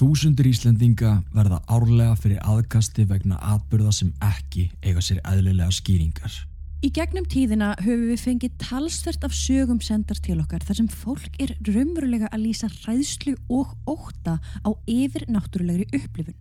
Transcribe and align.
Þúsundur 0.00 0.46
Íslendinga 0.48 1.10
verða 1.34 1.58
árlega 1.68 2.14
fyrir 2.16 2.38
aðkasti 2.48 3.02
vegna 3.04 3.36
atbyrða 3.44 3.90
sem 3.92 4.14
ekki 4.24 4.70
eiga 4.80 5.02
sér 5.04 5.18
eðlilega 5.28 5.74
skýringar. 5.76 6.32
Í 6.80 6.88
gegnum 6.96 7.26
tíðina 7.28 7.74
höfum 7.82 8.06
við 8.08 8.22
fengið 8.22 8.54
talsvert 8.62 9.26
af 9.28 9.34
sögum 9.36 9.82
sendar 9.84 10.16
til 10.24 10.38
okkar 10.40 10.64
þar 10.64 10.78
sem 10.78 10.88
fólk 10.88 11.36
er 11.44 11.52
raunverulega 11.68 12.30
að 12.32 12.46
lýsa 12.46 12.70
hræðslu 12.78 13.34
og 13.52 13.76
óta 13.84 14.38
á 14.40 14.70
yfir 14.88 15.28
náttúrulegri 15.28 15.90
upplifun. 16.00 16.38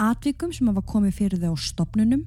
Atvikum 0.00 0.56
sem 0.56 0.72
hafa 0.72 0.86
komið 0.88 1.18
fyrir 1.20 1.44
þau 1.44 1.52
á 1.52 1.56
stopnunum, 1.68 2.24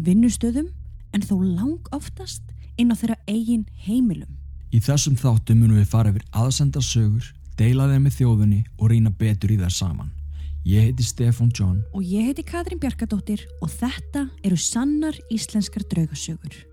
vinnustöðum 0.00 0.72
en 1.12 1.28
þó 1.28 1.36
lang 1.44 1.92
oftast 1.92 2.56
inn 2.80 2.88
á 2.88 2.96
þeirra 2.96 3.20
eigin 3.28 3.68
heimilum. 3.84 4.32
Í 4.72 4.80
þessum 4.80 5.20
þáttum 5.20 5.60
munum 5.60 5.76
við 5.76 5.92
fara 5.92 6.16
yfir 6.16 6.24
aðsenda 6.32 6.80
sögur, 6.80 7.35
deila 7.56 7.88
þeim 7.90 8.06
með 8.06 8.16
þjóðunni 8.20 8.60
og 8.76 8.92
reyna 8.92 9.12
betur 9.16 9.54
í 9.54 9.58
þær 9.60 9.72
saman. 9.72 10.12
Ég 10.66 10.88
heiti 10.88 11.04
Stefan 11.06 11.52
John 11.54 11.78
Og 11.94 12.02
ég 12.02 12.26
heiti 12.26 12.42
Katrín 12.42 12.80
Bjarkadóttir 12.82 13.44
og 13.62 13.70
þetta 13.70 14.26
eru 14.42 14.58
sannar 14.58 15.14
íslenskar 15.30 15.86
draugasögur. 15.86 16.65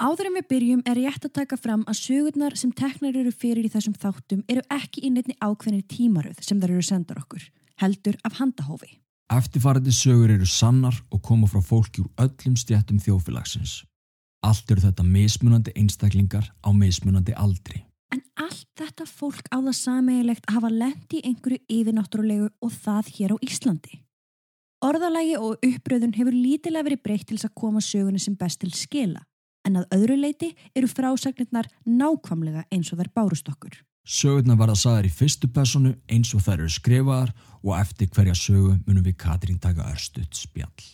Áður 0.00 0.30
en 0.30 0.36
við 0.38 0.46
byrjum 0.48 0.82
er 0.88 0.96
rétt 0.96 1.26
að 1.28 1.34
taka 1.36 1.56
fram 1.60 1.82
að 1.84 1.98
sögurnar 1.98 2.54
sem 2.56 2.70
teknar 2.72 3.18
eru 3.20 3.28
fyrir 3.36 3.66
í 3.68 3.70
þessum 3.72 3.92
þáttum 4.00 4.40
eru 4.48 4.62
ekki 4.72 5.02
í 5.04 5.10
nefni 5.12 5.34
ákveðinni 5.44 5.84
tímaröð 5.92 6.40
sem 6.46 6.56
þær 6.62 6.72
eru 6.72 6.84
sendar 6.88 7.20
okkur, 7.20 7.42
heldur 7.82 8.16
af 8.24 8.38
handahófi. 8.38 8.94
Eftirfarandi 9.28 9.92
sögur 9.92 10.32
eru 10.32 10.48
sannar 10.48 10.96
og 11.12 11.20
koma 11.20 11.50
frá 11.52 11.60
fólki 11.60 12.00
úr 12.00 12.08
öllum 12.24 12.56
stjættum 12.56 12.96
þjófélagsins. 13.04 13.82
Allt 14.40 14.72
eru 14.72 14.86
þetta 14.86 15.04
mismunandi 15.04 15.76
einstaklingar 15.76 16.48
á 16.64 16.68
mismunandi 16.72 17.36
aldri. 17.36 17.84
En 18.08 18.24
allt 18.40 18.70
þetta 18.80 19.04
fólk 19.04 19.52
á 19.52 19.60
það 19.60 19.76
sameigilegt 19.84 20.48
að 20.48 20.62
hafa 20.62 20.76
lendi 20.80 21.20
einhverju 21.28 21.60
yfirnáttúrulegu 21.68 22.48
og 22.64 22.72
það 22.72 23.12
hér 23.18 23.36
á 23.36 23.44
Íslandi. 23.44 24.00
Orðalagi 24.80 25.36
og 25.36 25.60
uppröðun 25.60 26.16
hefur 26.16 26.32
lítilega 26.32 26.88
verið 26.88 27.02
breytt 27.04 27.28
til 27.28 27.36
þess 27.36 27.50
að 27.50 27.58
koma 27.60 27.84
sögunni 27.84 28.22
sem 28.22 28.32
best 28.40 28.64
til 28.64 28.72
skila, 28.72 29.20
en 29.66 29.80
að 29.80 29.96
öðru 29.96 30.16
leiti 30.20 30.50
eru 30.74 30.88
frásagnirnar 30.90 31.68
nákvamlega 31.86 32.66
eins 32.72 32.92
og 32.92 33.00
þær 33.00 33.12
bárust 33.16 33.50
okkur. 33.52 33.76
Sögurnar 34.06 34.58
verða 34.58 34.78
sagðar 34.80 35.06
í 35.06 35.12
fyrstu 35.12 35.50
personu 35.52 35.92
eins 36.10 36.32
og 36.34 36.42
þær 36.46 36.62
eru 36.62 36.72
skrifaðar 36.72 37.34
og 37.60 37.76
eftir 37.76 38.08
hverja 38.14 38.34
sögu 38.34 38.78
munum 38.86 39.04
við 39.04 39.18
Katrín 39.20 39.60
taka 39.60 39.90
örstuðt 39.92 40.34
spjall. 40.34 40.88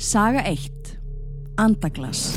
Saga 0.00 0.46
1. 0.48 0.94
Andaglas 1.60 2.30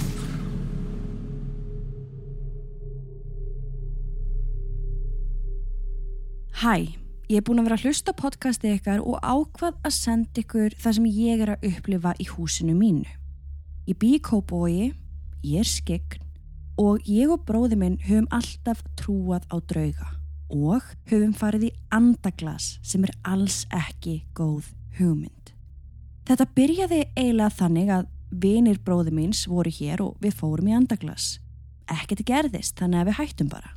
Hæ, 6.64 6.96
ég 7.34 7.40
er 7.42 7.46
búin 7.48 7.64
að 7.64 7.66
vera 7.66 7.78
að 7.80 7.86
hlusta 7.88 8.14
podcastið 8.14 8.76
ykkar 8.78 9.00
og 9.02 9.16
ákvað 9.26 9.78
að 9.88 9.94
senda 9.96 10.42
ykkur 10.44 10.76
það 10.78 10.96
sem 10.98 11.06
ég 11.10 11.40
er 11.42 11.52
að 11.56 11.64
upplifa 11.72 12.12
í 12.22 12.28
húsinu 12.30 12.76
mínu. 12.78 13.10
Ég 13.90 13.98
bý 13.98 14.12
í 14.20 14.22
Kópói, 14.22 14.92
ég 15.42 15.64
er 15.64 15.70
skegn 15.70 16.22
og 16.78 17.02
ég 17.10 17.34
og 17.34 17.42
bróði 17.48 17.80
minn 17.80 17.98
höfum 18.06 18.30
alltaf 18.34 18.84
trúað 19.00 19.48
á 19.50 19.58
drauga 19.66 20.12
og 20.54 20.86
höfum 21.10 21.34
farið 21.34 21.72
í 21.72 21.74
andaglas 21.96 22.76
sem 22.86 23.06
er 23.08 23.16
alls 23.26 23.64
ekki 23.74 24.20
góð 24.38 24.70
hugmynd. 25.00 25.54
Þetta 26.30 26.52
byrjaði 26.54 27.04
eiginlega 27.18 27.58
þannig 27.58 27.94
að 27.98 28.10
vinir 28.46 28.82
bróði 28.86 29.14
míns 29.14 29.48
voru 29.50 29.74
hér 29.74 30.06
og 30.06 30.22
við 30.22 30.38
fórum 30.38 30.70
í 30.70 30.78
andaglas. 30.78 31.40
Ekkert 31.90 32.28
gerðist 32.30 32.78
þannig 32.78 33.02
að 33.02 33.10
við 33.10 33.24
hættum 33.24 33.50
bara. 33.58 33.74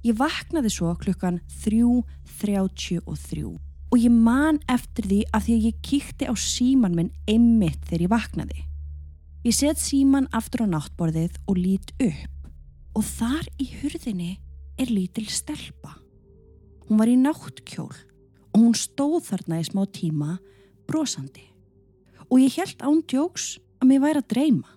Ég 0.00 0.16
vaknaði 0.16 0.70
svo 0.72 0.94
klukkan 0.96 1.42
3.33 1.60 3.42
og 3.90 3.98
ég 3.98 4.12
man 4.14 4.60
eftir 4.70 5.04
því 5.10 5.18
að 5.34 5.44
því 5.44 5.54
að 5.56 5.64
ég 5.66 5.80
kíkti 5.84 6.28
á 6.30 6.34
síman 6.38 6.94
minn 6.96 7.10
einmitt 7.28 7.82
þegar 7.88 8.04
ég 8.06 8.12
vaknaði. 8.12 8.60
Ég 9.44 9.56
set 9.56 9.80
síman 9.82 10.28
aftur 10.36 10.64
á 10.64 10.72
náttborðið 10.72 11.36
og 11.44 11.58
lít 11.58 11.92
upp 12.00 12.96
og 12.96 13.04
þar 13.06 13.44
í 13.60 13.66
hurðinni 13.80 14.32
er 14.80 14.88
lítil 14.88 15.26
stelpa. 15.28 15.98
Hún 16.88 17.00
var 17.00 17.10
í 17.10 17.18
náttkjól 17.20 17.92
og 17.92 18.56
hún 18.56 18.76
stóð 18.78 19.28
þarna 19.28 19.60
í 19.60 19.68
smá 19.68 19.84
tíma 19.92 20.38
brosandi 20.88 21.44
og 22.30 22.40
ég 22.40 22.56
held 22.56 22.80
án 22.80 23.02
djóks 23.10 23.58
að 23.82 23.90
mér 23.90 24.04
væri 24.06 24.22
að 24.22 24.30
dreyma. 24.32 24.70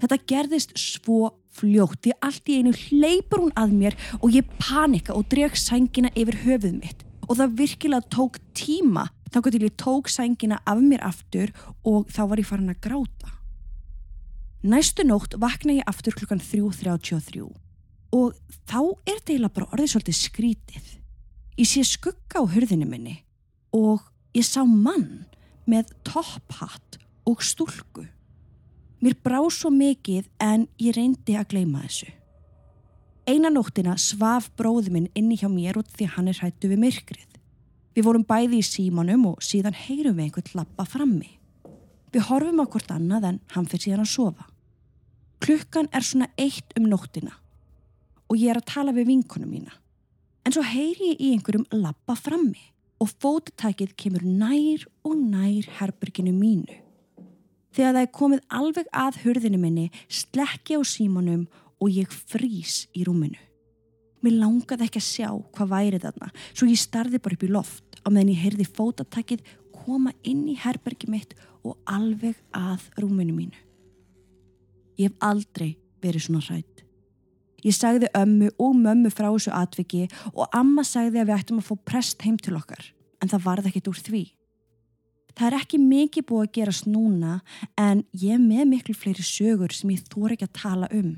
Þetta 0.00 0.24
gerðist 0.32 0.76
svo 0.80 1.34
fljótt 1.54 2.02
því 2.04 2.16
allt 2.24 2.50
í 2.50 2.58
einu 2.60 2.72
hleypur 2.76 3.44
hún 3.44 3.54
að 3.58 3.76
mér 3.76 3.96
og 4.20 4.34
ég 4.34 4.50
panika 4.60 5.16
og 5.16 5.28
dreg 5.32 5.56
sængina 5.58 6.12
yfir 6.14 6.42
höfuð 6.44 6.76
mitt 6.78 7.06
og 7.26 7.38
það 7.38 7.56
virkilega 7.60 8.10
tók 8.10 8.38
tíma 8.58 9.08
þá 9.30 9.40
gott 9.44 9.58
ég 9.58 9.76
tók 9.78 10.10
sængina 10.10 10.58
af 10.66 10.80
mér 10.82 11.02
aftur 11.06 11.52
og 11.86 12.08
þá 12.10 12.22
var 12.30 12.42
ég 12.42 12.48
farin 12.48 12.72
að 12.72 12.80
gráta. 12.82 13.34
Næstu 14.62 15.06
nótt 15.06 15.36
vakna 15.40 15.78
ég 15.78 15.86
aftur 15.88 16.16
klukkan 16.16 16.42
3.33 16.42 17.46
og 18.12 18.34
þá 18.66 18.80
er 19.06 19.20
eiginlega 19.22 19.54
bara 19.54 19.70
orðið 19.70 19.92
svolítið 19.94 20.18
skrítið. 20.18 20.86
Ég 21.60 21.68
sé 21.70 21.84
skugga 21.86 22.42
á 22.42 22.44
hurðinu 22.50 22.88
minni 22.90 23.20
og 23.76 24.02
ég 24.34 24.46
sá 24.46 24.64
mann 24.66 25.26
með 25.70 25.94
topphatt 26.04 26.98
og 27.28 27.44
stúlku. 27.46 28.08
Mér 29.00 29.14
brá 29.24 29.38
svo 29.48 29.70
mikið 29.72 30.26
en 30.44 30.66
ég 30.76 30.92
reyndi 30.92 31.32
að 31.38 31.54
gleima 31.54 31.86
þessu. 31.86 32.10
Eina 33.24 33.48
nóttina 33.52 33.94
svaf 33.96 34.50
bróði 34.58 34.92
minn 34.92 35.06
inni 35.16 35.38
hjá 35.40 35.48
mér 35.48 35.78
út 35.80 35.88
því 35.94 36.08
hann 36.16 36.28
er 36.28 36.40
hættu 36.42 36.68
við 36.68 36.82
myrkrið. 36.82 37.28
Við 37.96 38.06
vorum 38.06 38.26
bæði 38.28 38.60
í 38.60 38.66
símanum 38.66 39.24
og 39.30 39.44
síðan 39.44 39.76
heyrum 39.76 40.18
við 40.18 40.26
einhvern 40.26 40.58
lappa 40.60 40.84
frammi. 40.84 41.30
Við 42.12 42.26
horfum 42.28 42.60
á 42.60 42.66
hvort 42.66 42.92
annað 42.92 43.28
en 43.30 43.40
hann 43.54 43.70
fyrir 43.70 43.86
síðan 43.86 44.04
að 44.04 44.12
sofa. 44.12 44.46
Klukkan 45.40 45.88
er 45.96 46.04
svona 46.04 46.28
eitt 46.36 46.76
um 46.76 46.90
nóttina 46.90 47.38
og 48.28 48.36
ég 48.36 48.52
er 48.52 48.60
að 48.60 48.68
tala 48.68 48.94
við 48.94 49.08
vinkonu 49.14 49.48
mína. 49.48 49.72
En 50.44 50.52
svo 50.52 50.62
heyri 50.66 51.14
ég 51.14 51.24
í 51.24 51.32
einhverjum 51.32 51.64
lappa 51.72 52.18
frammi 52.20 52.68
og 53.00 53.16
fótutækið 53.16 53.96
kemur 53.96 54.28
nær 54.28 54.84
og 55.08 55.16
nær 55.16 55.72
herberginu 55.80 56.36
mínu. 56.36 56.89
Þegar 57.70 57.94
það 57.94 58.02
er 58.02 58.14
komið 58.16 58.40
alveg 58.60 58.90
að 58.92 59.20
hurðinu 59.24 59.60
minni, 59.62 59.86
slekki 60.10 60.78
á 60.78 60.82
símanum 60.82 61.46
og 61.80 61.94
ég 61.94 62.10
frýs 62.10 62.84
í 62.96 63.04
rúminu. 63.06 63.38
Mér 64.20 64.36
langaði 64.42 64.84
ekki 64.84 65.00
að 65.00 65.06
sjá 65.06 65.28
hvað 65.54 65.70
væri 65.70 66.00
þarna, 66.02 66.28
svo 66.52 66.68
ég 66.68 66.80
starði 66.80 67.20
bara 67.22 67.38
upp 67.38 67.46
í 67.46 67.52
loft 67.54 68.00
á 68.04 68.08
meðan 68.12 68.34
ég 68.34 68.42
heyrði 68.42 68.66
fótatakið 68.68 69.46
koma 69.72 70.12
inn 70.26 70.44
í 70.50 70.58
herbergi 70.60 71.08
mitt 71.08 71.32
og 71.64 71.78
alveg 71.88 72.36
að 72.56 72.84
rúminu 73.00 73.34
mínu. 73.36 73.56
Ég 75.00 75.08
hef 75.08 75.24
aldrei 75.24 75.78
verið 76.04 76.26
svona 76.26 76.44
hrætt. 76.44 76.84
Ég 77.64 77.76
sagði 77.76 78.08
ömmu 78.16 78.50
og 78.60 78.76
mömmu 78.76 79.12
frá 79.12 79.28
þessu 79.28 79.52
atviki 79.56 80.06
og 80.32 80.48
amma 80.56 80.84
sagði 80.86 81.20
að 81.20 81.30
við 81.30 81.36
ættum 81.36 81.60
að 81.60 81.68
fá 81.68 81.74
prest 81.92 82.24
heim 82.24 82.38
til 82.40 82.56
okkar, 82.56 82.82
en 83.20 83.28
það 83.28 83.44
varði 83.46 83.72
ekkit 83.72 83.90
úr 83.92 84.00
því. 84.00 84.22
Það 85.40 85.46
er 85.48 85.54
ekki 85.56 85.78
mikið 85.80 86.24
búið 86.28 86.42
að 86.44 86.50
gerast 86.58 86.86
núna 86.90 87.38
en 87.80 88.02
ég 88.12 88.34
er 88.34 88.40
með 88.42 88.66
miklu 88.74 88.92
fleiri 88.92 89.22
sögur 89.24 89.72
sem 89.72 89.88
ég 89.94 90.02
þór 90.12 90.34
ekki 90.34 90.44
að 90.44 90.58
tala 90.58 90.88
um. 90.92 91.14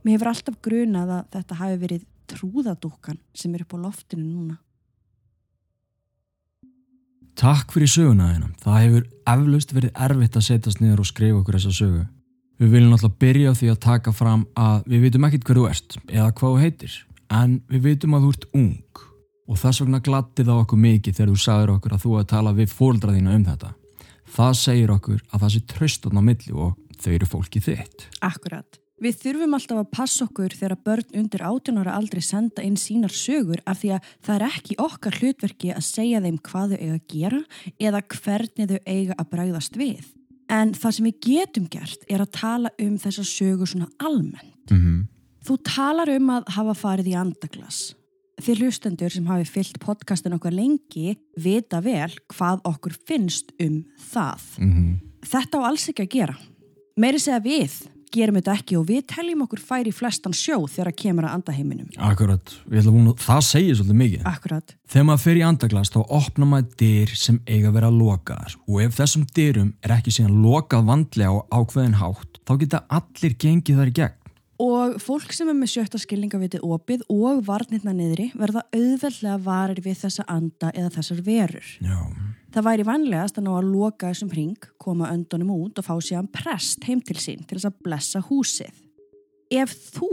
Mér 0.00 0.14
hefur 0.14 0.30
alltaf 0.30 0.56
grunað 0.64 1.12
að 1.12 1.26
þetta 1.34 1.58
hafi 1.58 1.76
verið 1.82 2.06
trúðadúkan 2.32 3.18
sem 3.36 3.52
er 3.52 3.66
upp 3.66 3.76
á 3.76 3.84
loftinu 3.84 4.24
núna. 4.24 4.56
Takk 7.36 7.76
fyrir 7.76 7.92
söguna 7.92 8.30
þennum. 8.32 8.56
Það 8.64 8.80
hefur 8.86 9.06
eflaust 9.34 9.76
verið 9.76 10.04
erfitt 10.08 10.40
að 10.40 10.46
setjast 10.48 10.80
niður 10.80 11.04
og 11.04 11.12
skrifa 11.12 11.42
okkur 11.42 11.58
þessa 11.58 11.76
sögu. 11.82 12.02
Við 12.62 12.76
viljum 12.78 12.94
náttúrulega 12.94 13.24
byrja 13.26 13.52
á 13.52 13.58
því 13.60 13.72
að 13.74 13.82
taka 13.90 14.16
fram 14.16 14.46
að 14.56 14.88
við 14.88 15.04
vitum 15.04 15.28
ekkit 15.28 15.44
hver 15.44 15.60
þú 15.60 15.68
ert 15.68 15.98
eða 16.06 16.32
hvað 16.32 16.54
þú 16.54 16.64
heitir 16.64 17.00
en 17.44 17.60
við 17.68 17.88
vitum 17.90 18.16
að 18.16 18.24
þú 18.24 18.32
ert 18.38 18.52
ung 18.56 19.04
og 19.48 19.58
þess 19.60 19.82
vegna 19.82 20.00
glatti 20.04 20.44
það 20.46 20.62
okkur 20.64 20.80
mikið 20.84 21.18
þegar 21.18 21.32
þú 21.32 21.40
sagður 21.44 21.74
okkur 21.76 21.96
að 21.96 22.04
þú 22.04 22.14
að 22.20 22.30
tala 22.32 22.54
við 22.56 22.72
fóldra 22.72 23.16
þína 23.16 23.34
um 23.38 23.44
þetta. 23.50 23.74
Það 24.34 24.54
segir 24.60 24.94
okkur 24.94 25.20
að 25.30 25.44
það 25.44 25.52
sé 25.54 25.60
tröstan 25.74 26.18
á 26.18 26.22
milli 26.24 26.56
og 26.56 26.72
þau 27.00 27.12
eru 27.12 27.28
fólkið 27.28 27.68
þitt. 27.68 28.08
Akkurat. 28.24 28.80
Við 29.02 29.16
þurfum 29.20 29.56
alltaf 29.56 29.80
að 29.80 29.90
passa 29.92 30.24
okkur 30.24 30.54
þegar 30.54 30.80
börn 30.86 31.16
undir 31.18 31.42
18 31.42 31.80
ára 31.82 31.96
aldrei 31.98 32.22
senda 32.22 32.62
inn 32.64 32.76
sínar 32.78 33.12
sögur 33.12 33.60
af 33.66 33.80
því 33.82 33.90
að 33.96 34.10
það 34.24 34.36
er 34.36 34.44
ekki 34.46 34.76
okkar 34.80 35.18
hlutverki 35.18 35.72
að 35.74 35.86
segja 35.88 36.22
þeim 36.24 36.38
hvað 36.46 36.74
þau 36.74 36.78
eiga 36.78 36.94
að 36.94 37.08
gera 37.10 37.40
eða 37.88 38.02
hvernig 38.14 38.70
þau 38.70 38.78
eiga 38.86 39.16
að 39.18 39.30
bræðast 39.34 39.80
við. 39.80 40.06
En 40.52 40.72
það 40.78 40.94
sem 40.96 41.08
við 41.08 41.18
getum 41.26 41.66
gert 41.72 42.06
er 42.06 42.22
að 42.22 42.32
tala 42.38 42.72
um 42.86 42.94
þessa 43.02 43.26
sögur 43.26 43.68
svona 43.68 43.90
almennt. 43.98 44.70
Mm 44.70 44.80
-hmm. 44.80 45.02
Þú 45.44 45.58
talar 45.68 46.08
um 46.08 46.30
að 46.30 46.48
hafa 46.54 46.74
farið 46.74 47.10
í 47.12 47.18
andaglas. 47.18 47.94
Þið 48.42 48.64
hlustendur 48.64 49.12
sem 49.14 49.26
hafi 49.30 49.46
fyllt 49.46 49.78
podcastin 49.82 50.34
okkar 50.34 50.54
lengi 50.54 51.14
vita 51.38 51.80
vel 51.84 52.10
hvað 52.34 52.64
okkur 52.66 52.96
finnst 53.06 53.54
um 53.62 53.82
það. 54.10 54.46
Mm 54.58 55.00
Þetta 55.24 55.56
á 55.56 55.60
alls 55.64 55.88
ekki 55.88 56.04
að 56.04 56.12
gera. 56.12 56.34
Meiri 57.00 57.20
segja 57.22 57.40
við 57.40 57.78
gerum 58.14 58.38
þetta 58.38 58.54
ekki 58.54 58.76
og 58.78 58.86
við 58.88 59.06
teljum 59.10 59.42
okkur 59.46 59.62
færi 59.64 59.92
flestan 59.94 60.34
sjó 60.36 60.60
þegar 60.70 60.90
að 60.92 60.98
kemur 61.00 61.26
að 61.26 61.36
andaheiminum. 61.38 61.88
Akkurat, 61.98 62.52
að 62.70 62.90
það 63.24 63.40
segir 63.48 63.78
svolítið 63.78 63.98
mikið. 64.02 64.26
Akkurat. 64.30 64.74
Þegar 64.92 65.08
maður 65.08 65.24
fer 65.24 65.40
í 65.40 65.44
andaglast 65.48 65.96
þá 65.96 66.00
opnar 66.20 66.50
maður 66.52 66.76
dyr 66.84 67.14
sem 67.18 67.40
eiga 67.48 67.70
að 67.72 67.78
vera 67.80 67.90
lokaðar 67.94 68.58
og 68.68 68.82
ef 68.84 68.98
þessum 69.00 69.24
dyrum 69.34 69.72
er 69.82 69.96
ekki 69.96 70.14
síðan 70.14 70.36
lokað 70.44 70.86
vandlega 70.92 71.32
á 71.34 71.42
ákveðin 71.58 71.98
hátt 72.02 72.40
þá 72.44 72.54
geta 72.62 72.84
allir 73.00 73.38
gengið 73.40 73.80
þar 73.80 73.90
í 73.90 73.96
gegn. 73.98 74.20
Og 74.62 75.00
fólk 75.02 75.32
sem 75.34 75.48
er 75.50 75.56
með 75.58 75.72
sjötta 75.72 75.98
skilningavitið 75.98 76.62
opið 76.62 77.02
og 77.10 77.42
varnirna 77.46 77.94
niðri 77.96 78.28
verða 78.38 78.62
auðveldlega 78.74 79.40
varir 79.42 79.80
við 79.82 80.04
þessa 80.04 80.26
anda 80.30 80.70
eða 80.70 80.92
þessar 80.94 81.22
verur. 81.26 81.72
Já, 81.82 81.98
Það 82.54 82.66
væri 82.68 82.84
vanlegast 82.86 83.38
að 83.40 83.46
ná 83.48 83.52
að 83.56 83.68
loka 83.72 84.08
þessum 84.12 84.28
hring, 84.30 84.66
koma 84.78 85.08
öndunum 85.10 85.50
út 85.56 85.80
og 85.80 85.86
fá 85.88 85.96
síðan 85.98 86.28
prest 86.30 86.84
heim 86.86 87.00
til 87.02 87.16
sín 87.18 87.42
til 87.42 87.56
þess 87.58 87.66
að 87.66 87.80
blessa 87.82 88.22
húsið. 88.28 88.76
Ef 89.50 89.74
þú 89.96 90.10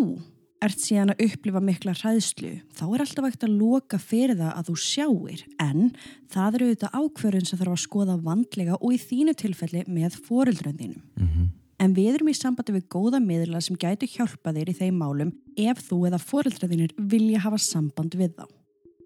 ert 0.65 0.81
síðan 0.81 1.13
að 1.13 1.21
upplifa 1.27 1.61
mikla 1.61 1.93
hræðslu, 1.99 2.55
þá 2.73 2.83
er 2.87 3.03
alltaf 3.05 3.27
hægt 3.27 3.45
að 3.45 3.55
loka 3.59 4.01
fyrir 4.01 4.39
það 4.41 4.57
að 4.57 4.71
þú 4.71 4.75
sjáir, 4.87 5.45
en 5.61 5.87
það 6.33 6.57
eru 6.57 6.71
auðvitað 6.71 6.97
ákverðun 6.97 7.47
sem 7.49 7.61
þarf 7.61 7.77
að 7.77 7.83
skoða 7.85 8.17
vandlega 8.25 8.77
og 8.79 8.97
í 8.97 9.01
þínu 9.05 9.37
tilfelli 9.37 9.85
með 9.85 10.17
foreldröndinum. 10.25 11.01
mm 11.21 11.49
En 11.81 11.95
við 11.97 12.19
erum 12.19 12.29
í 12.29 12.35
sambandi 12.37 12.75
við 12.75 12.83
góða 12.93 13.17
miðla 13.23 13.59
sem 13.65 13.77
gætu 13.79 14.05
hjálpa 14.05 14.51
þér 14.53 14.69
í 14.69 14.77
þeim 14.77 14.99
málum 15.01 15.31
ef 15.57 15.79
þú 15.87 16.03
eða 16.11 16.19
foreldröðinir 16.21 16.91
vilja 17.09 17.41
hafa 17.41 17.57
samband 17.57 18.13
við 18.19 18.35
þá. 18.37 18.45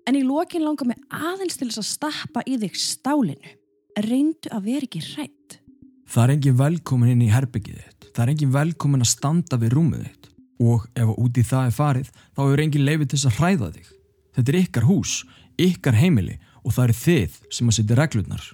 En 0.05 0.17
í 0.19 0.25
lokin 0.27 0.65
langar 0.65 0.89
mig 0.89 0.99
aðeins 1.07 1.55
til 1.55 1.69
þess 1.69 1.81
að 1.81 1.87
stappa 1.93 2.43
í 2.43 2.57
þig 2.61 2.75
stálinu. 2.77 3.53
Reyndu 3.95 4.51
að 4.51 4.67
vera 4.67 4.87
ekki 4.89 5.01
hrætt. 5.05 5.61
það 6.05 6.23
er 6.23 6.33
engin 6.35 6.57
velkomin 6.59 7.11
inn 7.15 7.23
í 7.25 7.31
herbyggið 7.31 7.79
þitt. 7.79 8.09
Það 8.11 8.23
er 8.25 8.31
engin 8.33 8.51
velkomin 8.53 9.05
að 9.05 9.11
standa 9.13 9.57
við 9.57 9.73
rúmið 9.73 10.03
þitt. 10.03 10.29
Og 10.59 10.85
ef 10.95 11.15
út 11.15 11.39
í 11.39 11.43
það 11.43 11.65
er 11.65 11.73
farið, 11.79 12.11
þá 12.35 12.41
er 12.43 12.63
engin 12.65 12.85
leifið 12.85 13.07
til 13.07 13.17
þess 13.17 13.31
að 13.31 13.39
hræða 13.39 13.71
þig. 13.71 13.89
Þetta 14.35 14.51
er 14.51 14.59
ykkar 14.59 14.87
hús, 14.91 15.15
ykkar 15.57 15.95
heimili 15.95 16.37
og 16.63 16.75
það 16.75 16.85
er 16.85 16.95
þið 16.99 17.41
sem 17.49 17.71
að 17.71 17.77
setja 17.79 17.99
reglurnar. 17.99 18.45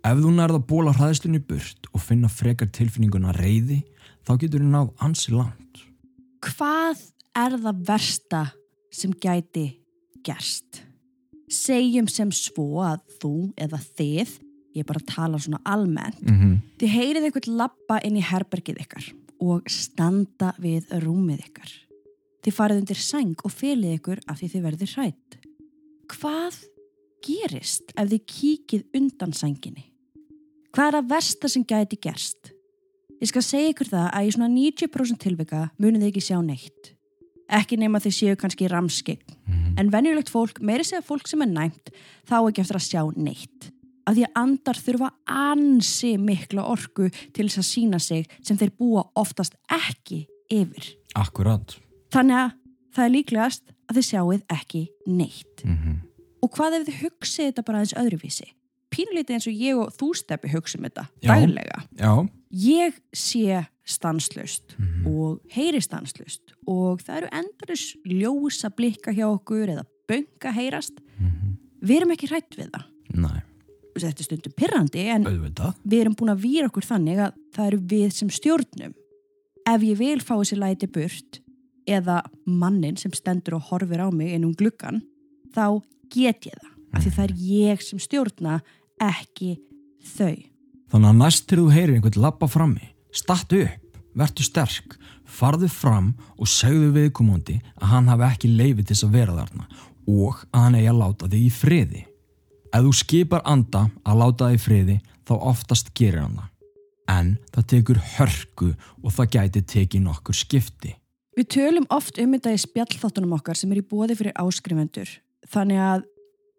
Ef 0.00 0.16
þú 0.16 0.30
nærða 0.32 0.56
að 0.56 0.68
bóla 0.70 0.92
hræðslunni 0.96 1.42
burt 1.44 1.88
og 1.92 2.00
finna 2.00 2.28
frekar 2.32 2.70
tilfinninguna 2.72 3.34
reyði, 3.36 3.82
þá 4.24 4.32
getur 4.40 4.62
þú 4.62 4.68
náð 4.72 4.92
ansi 5.04 5.34
langt. 5.34 5.82
Hvað 6.40 7.02
er 7.36 7.56
það 7.60 7.82
versta 7.90 8.44
sem 8.96 9.12
gæti 9.12 9.66
gerst? 10.24 10.80
Segjum 11.52 12.08
sem 12.08 12.30
svo 12.32 12.80
að 12.86 13.02
þú 13.20 13.34
eða 13.60 13.82
þið, 13.98 14.32
ég 14.78 14.88
bara 14.88 15.04
tala 15.04 15.38
svona 15.38 15.60
almennt, 15.64 16.22
Mm 16.22 16.36
-hmm. 16.38 16.58
Þið 16.78 16.88
heyrið 16.88 17.24
eitthvað 17.24 17.56
lappa 17.56 18.00
inn 18.04 18.16
í 18.16 18.22
herbergið 18.24 18.80
ykkar 18.80 19.12
og 19.40 19.62
standa 19.68 20.54
við 20.58 20.88
rúmið 21.02 21.44
ykkar. 21.44 21.70
Þið 22.42 22.54
farið 22.54 22.78
undir 22.78 22.96
sæng 22.96 23.36
og 23.44 23.52
fylið 23.52 23.94
ykkur 23.98 24.18
af 24.26 24.40
því 24.40 24.48
þið 24.48 24.62
verðið 24.62 24.94
hrætt. 24.96 25.38
Hvað 26.08 26.54
gerist 27.20 27.92
ef 27.96 28.08
þið 28.08 28.24
kíkið 28.26 28.84
undan 28.94 29.32
sænginni? 29.32 29.89
Hvað 30.70 30.86
er 30.86 30.96
að 31.00 31.10
versta 31.10 31.50
sem 31.50 31.64
gæti 31.66 31.98
gerst? 31.98 32.52
Ég 33.20 33.28
skal 33.28 33.42
segja 33.44 33.72
ykkur 33.72 33.90
það 33.90 34.06
að 34.16 34.26
í 34.26 34.32
svona 34.36 34.48
90% 34.52 35.20
tilvika 35.20 35.64
munið 35.82 36.04
þið 36.04 36.10
ekki 36.12 36.22
sjá 36.24 36.38
neitt. 36.44 36.92
Ekki 37.50 37.76
nema 37.80 37.98
þið 38.00 38.14
séu 38.14 38.36
kannski 38.38 38.68
ramskign. 38.70 39.34
En 39.80 39.90
venjulegt 39.90 40.30
fólk, 40.30 40.60
meiri 40.62 40.86
segja 40.86 41.02
fólk 41.02 41.26
sem 41.28 41.42
er 41.42 41.50
næmt, 41.50 41.90
þá 42.28 42.36
ekki 42.38 42.62
eftir 42.62 42.78
að 42.78 42.86
sjá 42.86 43.02
neitt. 43.18 43.70
Af 44.06 44.16
því 44.16 44.24
að 44.26 44.38
andar 44.40 44.78
þurfa 44.80 45.10
ansi 45.26 46.12
mikla 46.18 46.64
orku 46.70 47.10
til 47.10 47.48
þess 47.48 47.60
að 47.60 47.68
sína 47.68 48.00
sig 48.00 48.30
sem 48.40 48.58
þeir 48.58 48.72
búa 48.78 49.04
oftast 49.18 49.58
ekki 49.66 50.22
yfir. 50.50 50.94
Akkurat. 51.18 51.76
Þannig 52.14 52.38
að 52.38 52.54
það 52.94 53.04
er 53.04 53.14
líklegast 53.16 53.74
að 53.90 53.98
þið 53.98 54.08
sjáuð 54.08 54.46
ekki 54.54 54.84
neitt. 55.10 55.66
Mm 55.66 55.98
Og 56.40 56.48
hvað 56.56 56.78
ef 56.78 56.86
þið 56.88 57.00
hugsið 57.04 57.48
þetta 57.50 57.62
bara 57.66 57.80
aðeins 57.80 57.98
öðruvísi? 58.00 58.46
Pínulítið 59.00 59.36
eins 59.36 59.46
og 59.48 59.54
ég 59.64 59.78
og 59.80 59.92
þú 59.96 60.08
steppi 60.18 60.50
hugsum 60.52 60.84
þetta 60.84 61.06
Já. 61.24 61.30
daglega. 61.32 61.82
Já. 61.96 62.28
Ég 62.52 62.96
sé 63.16 63.66
stanslust 63.86 64.74
Mhm. 64.78 65.06
og 65.06 65.40
heyri 65.54 65.80
stanslust 65.80 66.52
og 66.66 67.00
það 67.02 67.16
eru 67.22 67.28
endurins 67.32 67.96
ljósa 68.06 68.70
blikka 68.70 69.12
hjá 69.12 69.26
okkur 69.30 69.68
eða 69.68 69.84
bönga 70.08 70.52
heyrast. 70.52 71.00
Mhm. 71.18 71.56
Við 71.82 71.96
erum 72.00 72.10
ekki 72.12 72.28
hrætt 72.28 72.56
við 72.56 72.70
það. 72.70 72.84
Næ, 73.14 73.42
Þetta 74.00 74.20
er 74.20 74.24
stundum 74.24 74.52
pirrandi 74.56 75.00
en 75.10 75.24
auðvitað. 75.24 75.74
við 75.86 76.00
erum 76.00 76.14
búin 76.14 76.30
að 76.34 76.40
výra 76.40 76.68
okkur 76.70 76.86
þannig 76.86 77.18
að 77.18 77.32
það 77.52 77.66
eru 77.66 77.78
við 77.80 78.12
sem 78.12 78.28
stjórnum. 78.28 78.94
Ef 79.66 79.80
ég 79.82 79.96
vil 79.98 80.18
fá 80.20 80.34
þessi 80.38 80.56
læti 80.58 80.86
burt 80.90 81.40
eða 81.88 82.22
mannin 82.46 82.96
sem 82.96 83.10
stendur 83.10 83.54
og 83.56 83.62
horfir 83.62 83.98
á 84.00 84.10
mig 84.12 84.32
inn 84.32 84.44
um 84.44 84.54
gluggan, 84.54 85.02
þá 85.52 85.82
get 86.08 86.40
ég 86.46 86.54
það. 86.54 86.70
Af 86.94 87.04
því 87.04 87.10
það 87.10 87.24
er 87.24 87.34
ég 87.36 87.82
sem 87.82 87.98
stjórna, 87.98 88.62
ekki 89.00 89.56
þau. 90.16 90.36
Þannig 90.90 91.12
að 91.12 91.20
næst 91.20 91.46
til 91.46 91.60
þú 91.60 91.68
heyrir 91.70 91.94
einhvern 91.96 92.24
lappa 92.24 92.48
frammi, 92.50 92.90
stattu 93.14 93.62
upp, 93.64 93.98
vertu 94.18 94.44
sterk, 94.44 94.96
farðu 95.30 95.68
fram 95.70 96.12
og 96.36 96.50
segðu 96.50 96.90
viðkomandi 96.96 97.60
að 97.78 97.92
hann 97.92 98.10
hafi 98.10 98.26
ekki 98.26 98.50
leifi 98.50 98.82
til 98.82 98.96
þess 98.96 99.06
að 99.06 99.16
vera 99.18 99.36
þarna 99.38 99.68
og 100.10 100.40
að 100.50 100.64
hann 100.64 100.78
eigi 100.78 100.90
að 100.90 101.00
láta 101.00 101.28
þig 101.30 101.44
í 101.44 101.50
friði. 101.54 102.06
Ef 102.70 102.86
þú 102.86 102.94
skipar 103.00 103.44
anda 103.46 103.84
að 104.06 104.22
láta 104.22 104.48
þig 104.50 104.58
í 104.58 104.64
friði, 104.64 104.96
þá 105.26 105.34
oftast 105.52 105.92
gerir 105.94 106.24
hann 106.24 106.38
það. 106.40 106.48
En 107.10 107.30
það 107.54 107.68
tekur 107.72 108.00
hörku 108.16 108.72
og 109.02 109.14
það 109.14 109.32
gæti 109.36 109.62
tekið 109.74 110.04
nokkur 110.04 110.36
skipti. 110.38 110.94
Við 111.38 111.48
tölum 111.54 111.86
oft 111.94 112.18
um 112.22 112.34
þetta 112.34 112.52
í 112.54 112.60
spjallþáttunum 112.62 113.34
okkar 113.38 113.58
sem 113.58 113.70
er 113.72 113.80
í 113.80 113.86
bóði 113.86 114.16
fyrir 114.18 114.36
áskrifendur. 114.38 115.10
Þannig 115.50 115.82
að 115.82 116.06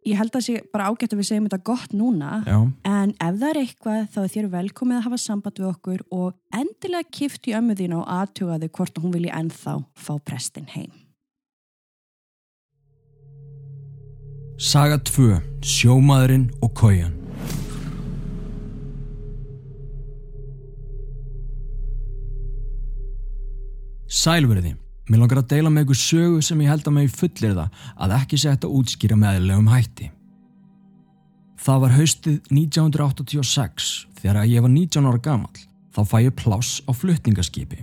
ég 0.08 0.18
held 0.18 0.36
að 0.36 0.46
sé 0.48 0.56
bara 0.74 0.90
ágætt 0.90 1.14
að 1.14 1.22
við 1.22 1.28
segjum 1.30 1.48
þetta 1.50 1.68
gott 1.70 1.94
núna. 1.94 2.32
Já, 2.48 2.58
En 2.88 3.14
ef 3.14 3.38
það 3.42 3.50
er 3.50 3.60
eitthvað 3.62 4.08
þá 4.14 4.20
er 4.24 4.32
þér 4.36 4.50
velkomið 4.56 4.98
að 4.98 5.06
hafa 5.08 5.22
samband 5.22 5.62
við 5.62 5.70
okkur 5.72 6.02
og 6.12 6.34
endilega 6.58 7.12
kift 7.14 7.48
í 7.50 7.56
ömmu 7.58 7.78
þín 7.78 7.96
og 8.00 8.10
aðtugaðu 8.18 8.72
hvort 8.78 9.02
hún 9.04 9.16
vilji 9.16 9.34
ennþá 9.38 9.78
fá 9.94 10.14
prestin 10.26 10.70
heim. 10.74 10.92
Saga 14.62 15.00
2. 15.02 15.40
Sjómaðurinn 15.66 16.52
og 16.62 16.74
kójan. 16.78 17.18
Sælverði. 24.12 24.76
Mér 25.10 25.24
langar 25.24 25.42
að 25.42 25.50
deila 25.56 25.72
með 25.74 25.88
ykkur 25.88 26.00
sögu 26.00 26.42
sem 26.46 26.62
ég 26.62 26.72
held 26.72 26.88
að 26.88 26.98
mig 26.98 27.14
fullir 27.14 27.56
það 27.58 27.86
að 27.98 28.16
ekki 28.20 28.38
sé 28.38 28.52
þetta 28.52 28.74
útskýra 28.80 29.18
með 29.18 29.38
eðlilegum 29.40 29.72
hætti. 29.72 30.12
Það 31.62 31.82
var 31.84 31.96
haustið 31.98 32.38
1986 32.50 33.90
þegar 34.22 34.46
ég 34.50 34.64
var 34.66 34.72
19 34.74 35.10
ára 35.10 35.22
gamall. 35.22 35.66
Þá 35.92 36.02
fæ 36.08 36.18
ég 36.24 36.38
pláss 36.38 36.80
á 36.88 36.92
flutningaskipi. 36.96 37.82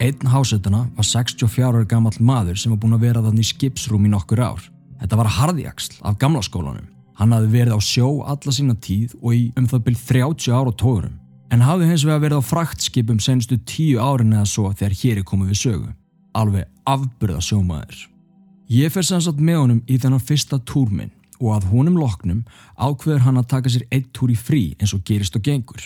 Einn 0.00 0.30
hásetana 0.32 0.86
var 0.96 1.06
64 1.06 1.68
ára 1.68 1.84
gamall 1.88 2.16
maður 2.20 2.58
sem 2.60 2.72
var 2.72 2.80
búin 2.80 2.96
að 2.96 3.04
vera 3.06 3.22
þannig 3.24 3.46
í 3.46 3.50
skipsrúm 3.50 4.08
í 4.08 4.12
nokkur 4.12 4.42
ár. 4.42 4.64
Þetta 5.02 5.18
var 5.20 5.32
harðjaksl 5.36 6.00
af 6.08 6.18
gamla 6.20 6.42
skólanum. 6.44 6.88
Hann 7.16 7.32
hafði 7.32 7.52
verið 7.52 7.76
á 7.76 7.80
sjó 7.80 8.08
alla 8.28 8.52
sína 8.52 8.74
tíð 8.76 9.14
og 9.22 9.36
í 9.36 9.44
um 9.56 9.68
það 9.68 9.84
byrð 9.86 10.02
30 10.08 10.56
ára 10.56 10.72
tórum. 10.72 11.14
En 11.52 11.62
hafði 11.62 11.92
hins 11.92 12.04
vegar 12.04 12.24
verið 12.24 12.42
á 12.42 12.48
fraktskipum 12.48 13.20
senstu 13.22 13.56
10 13.56 14.02
árin 14.02 14.34
eða 14.34 14.48
svo 14.50 14.72
þegar 14.72 14.98
hér 15.00 15.22
er 15.22 15.28
komið 15.28 15.52
við 15.52 15.62
sögu. 15.62 15.94
Alveg 16.36 16.68
afburða 16.84 17.40
sjómaður. 17.40 18.06
Ég 18.68 18.92
fer 18.92 19.06
sannsagt 19.06 19.40
með 19.40 19.60
honum 19.62 19.82
í 19.88 19.96
þennan 20.02 20.22
fyrsta 20.22 20.58
túr 20.68 20.90
minn 20.92 21.12
og 21.36 21.52
að 21.54 21.68
honum 21.70 21.98
loknum 22.00 22.42
ákveður 22.76 23.24
hann 23.26 23.40
að 23.40 23.50
taka 23.52 23.72
sér 23.72 23.86
eitt 23.92 24.08
túr 24.16 24.32
í 24.32 24.38
frí 24.38 24.62
eins 24.80 24.94
og 24.96 25.04
gerist 25.06 25.36
og 25.38 25.44
gengur. 25.46 25.82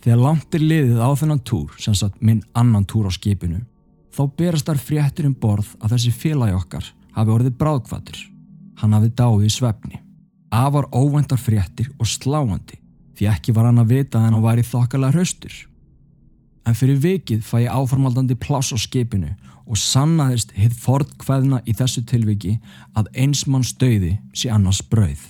Þegar 0.00 0.22
langt 0.24 0.54
er 0.56 0.64
liðið 0.64 1.00
á 1.02 1.10
þennan 1.12 1.42
túr, 1.44 1.72
sem 1.78 1.94
sagt 1.96 2.22
minn 2.24 2.42
annan 2.56 2.86
túr 2.88 3.08
á 3.08 3.12
skipinu, 3.12 3.60
þá 4.14 4.22
berast 4.36 4.68
þar 4.68 4.80
fréttir 4.80 5.28
um 5.28 5.36
borð 5.36 5.74
að 5.80 5.96
þessi 5.96 6.12
félagi 6.22 6.56
okkar 6.56 6.86
hafi 7.16 7.34
orðið 7.34 7.58
bráðkvatur. 7.60 8.20
Hann 8.80 8.96
hafi 8.96 9.10
dáið 9.12 9.48
í 9.48 9.52
svefni. 9.52 10.00
Afar 10.50 10.88
óvæntar 10.96 11.38
fréttir 11.38 11.90
og 11.98 12.08
sláandi 12.08 12.80
því 13.18 13.28
ekki 13.28 13.52
var 13.52 13.68
hann 13.68 13.82
að 13.82 13.92
vita 13.92 14.18
að 14.18 14.30
hann 14.30 14.42
væri 14.44 14.64
þokkalega 14.64 15.18
hraustur. 15.18 15.52
En 16.68 16.76
fyrir 16.76 17.00
vikið 17.00 17.44
fæ 17.46 17.64
ég 17.64 17.72
áformaldandi 17.72 18.36
pláss 18.38 18.74
á 18.74 18.78
skipinu 18.78 19.32
og 19.70 19.78
sannaðist 19.78 20.52
hið 20.58 20.74
fortkveðna 20.82 21.62
í 21.64 21.74
þessu 21.78 22.02
tilviki 22.06 22.56
að 22.98 23.10
eins 23.22 23.46
mann 23.46 23.66
stöði 23.66 24.16
sé 24.36 24.50
annars 24.52 24.82
brauð. 24.82 25.22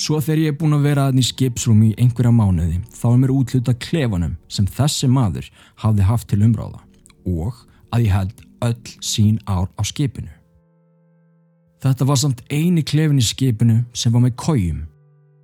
Svo 0.00 0.20
þegar 0.22 0.42
ég 0.44 0.52
er 0.52 0.58
búin 0.60 0.76
að 0.76 0.86
vera 0.86 1.06
aðeins 1.08 1.28
í 1.28 1.34
skipsrúmi 1.34 1.90
í 1.90 1.96
einhverja 2.00 2.32
mánuði 2.32 2.78
þá 2.94 3.06
er 3.10 3.18
mér 3.22 3.32
útluta 3.34 3.74
klefanum 3.86 4.36
sem 4.48 4.68
þessi 4.68 5.10
maður 5.10 5.50
hafði 5.82 6.06
haft 6.08 6.30
til 6.30 6.42
umráða 6.46 6.84
og 7.26 7.64
að 7.90 8.06
ég 8.06 8.14
held 8.14 8.44
öll 8.64 8.94
sín 9.02 9.40
ár 9.48 9.68
á 9.76 9.82
skipinu. 9.84 10.30
Þetta 11.80 12.06
var 12.06 12.20
samt 12.20 12.42
eini 12.52 12.84
klefin 12.84 13.20
í 13.20 13.24
skipinu 13.24 13.80
sem 13.96 14.12
var 14.12 14.24
með 14.24 14.36
kójum. 14.40 14.80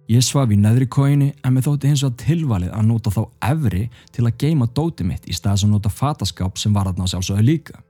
Ég 0.06 0.22
svaf 0.22 0.52
í 0.54 0.56
neðri 0.60 0.86
kójini 0.86 1.32
en 1.42 1.56
með 1.56 1.64
þótti 1.66 1.88
hins 1.90 2.02
vegar 2.04 2.20
tilvalið 2.20 2.74
að 2.78 2.84
nota 2.86 3.10
þá 3.10 3.22
efri 3.48 3.80
til 4.14 4.22
að 4.28 4.36
geima 4.38 4.68
dóti 4.70 5.02
mitt 5.02 5.24
í 5.26 5.34
stað 5.34 5.64
sem 5.64 5.72
nota 5.72 5.90
fataskáp 5.90 6.60
sem 6.62 6.74
var 6.76 6.86
aðná 6.86 7.08
sjálfsögðu 7.10 7.42
líka. 7.42 7.80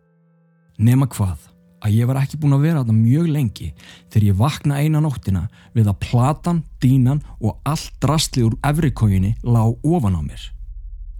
Nema 0.80 1.10
hvað, 1.12 1.36
að 1.84 1.98
ég 1.98 2.08
var 2.08 2.22
ekki 2.22 2.38
búin 2.40 2.56
að 2.56 2.64
vera 2.64 2.80
aðna 2.80 2.96
mjög 2.96 3.28
lengi 3.34 3.68
þegar 4.08 4.26
ég 4.30 4.38
vakna 4.38 4.78
eina 4.80 5.02
nóttina 5.04 5.42
við 5.76 5.90
að 5.92 5.98
platan, 6.06 6.62
dínan 6.80 7.20
og 7.36 7.60
allt 7.68 7.92
drastli 8.00 8.46
úr 8.48 8.56
efri 8.64 8.90
kójini 8.96 9.34
lág 9.44 9.76
ofan 9.84 10.16
á 10.16 10.22
mér. 10.24 10.48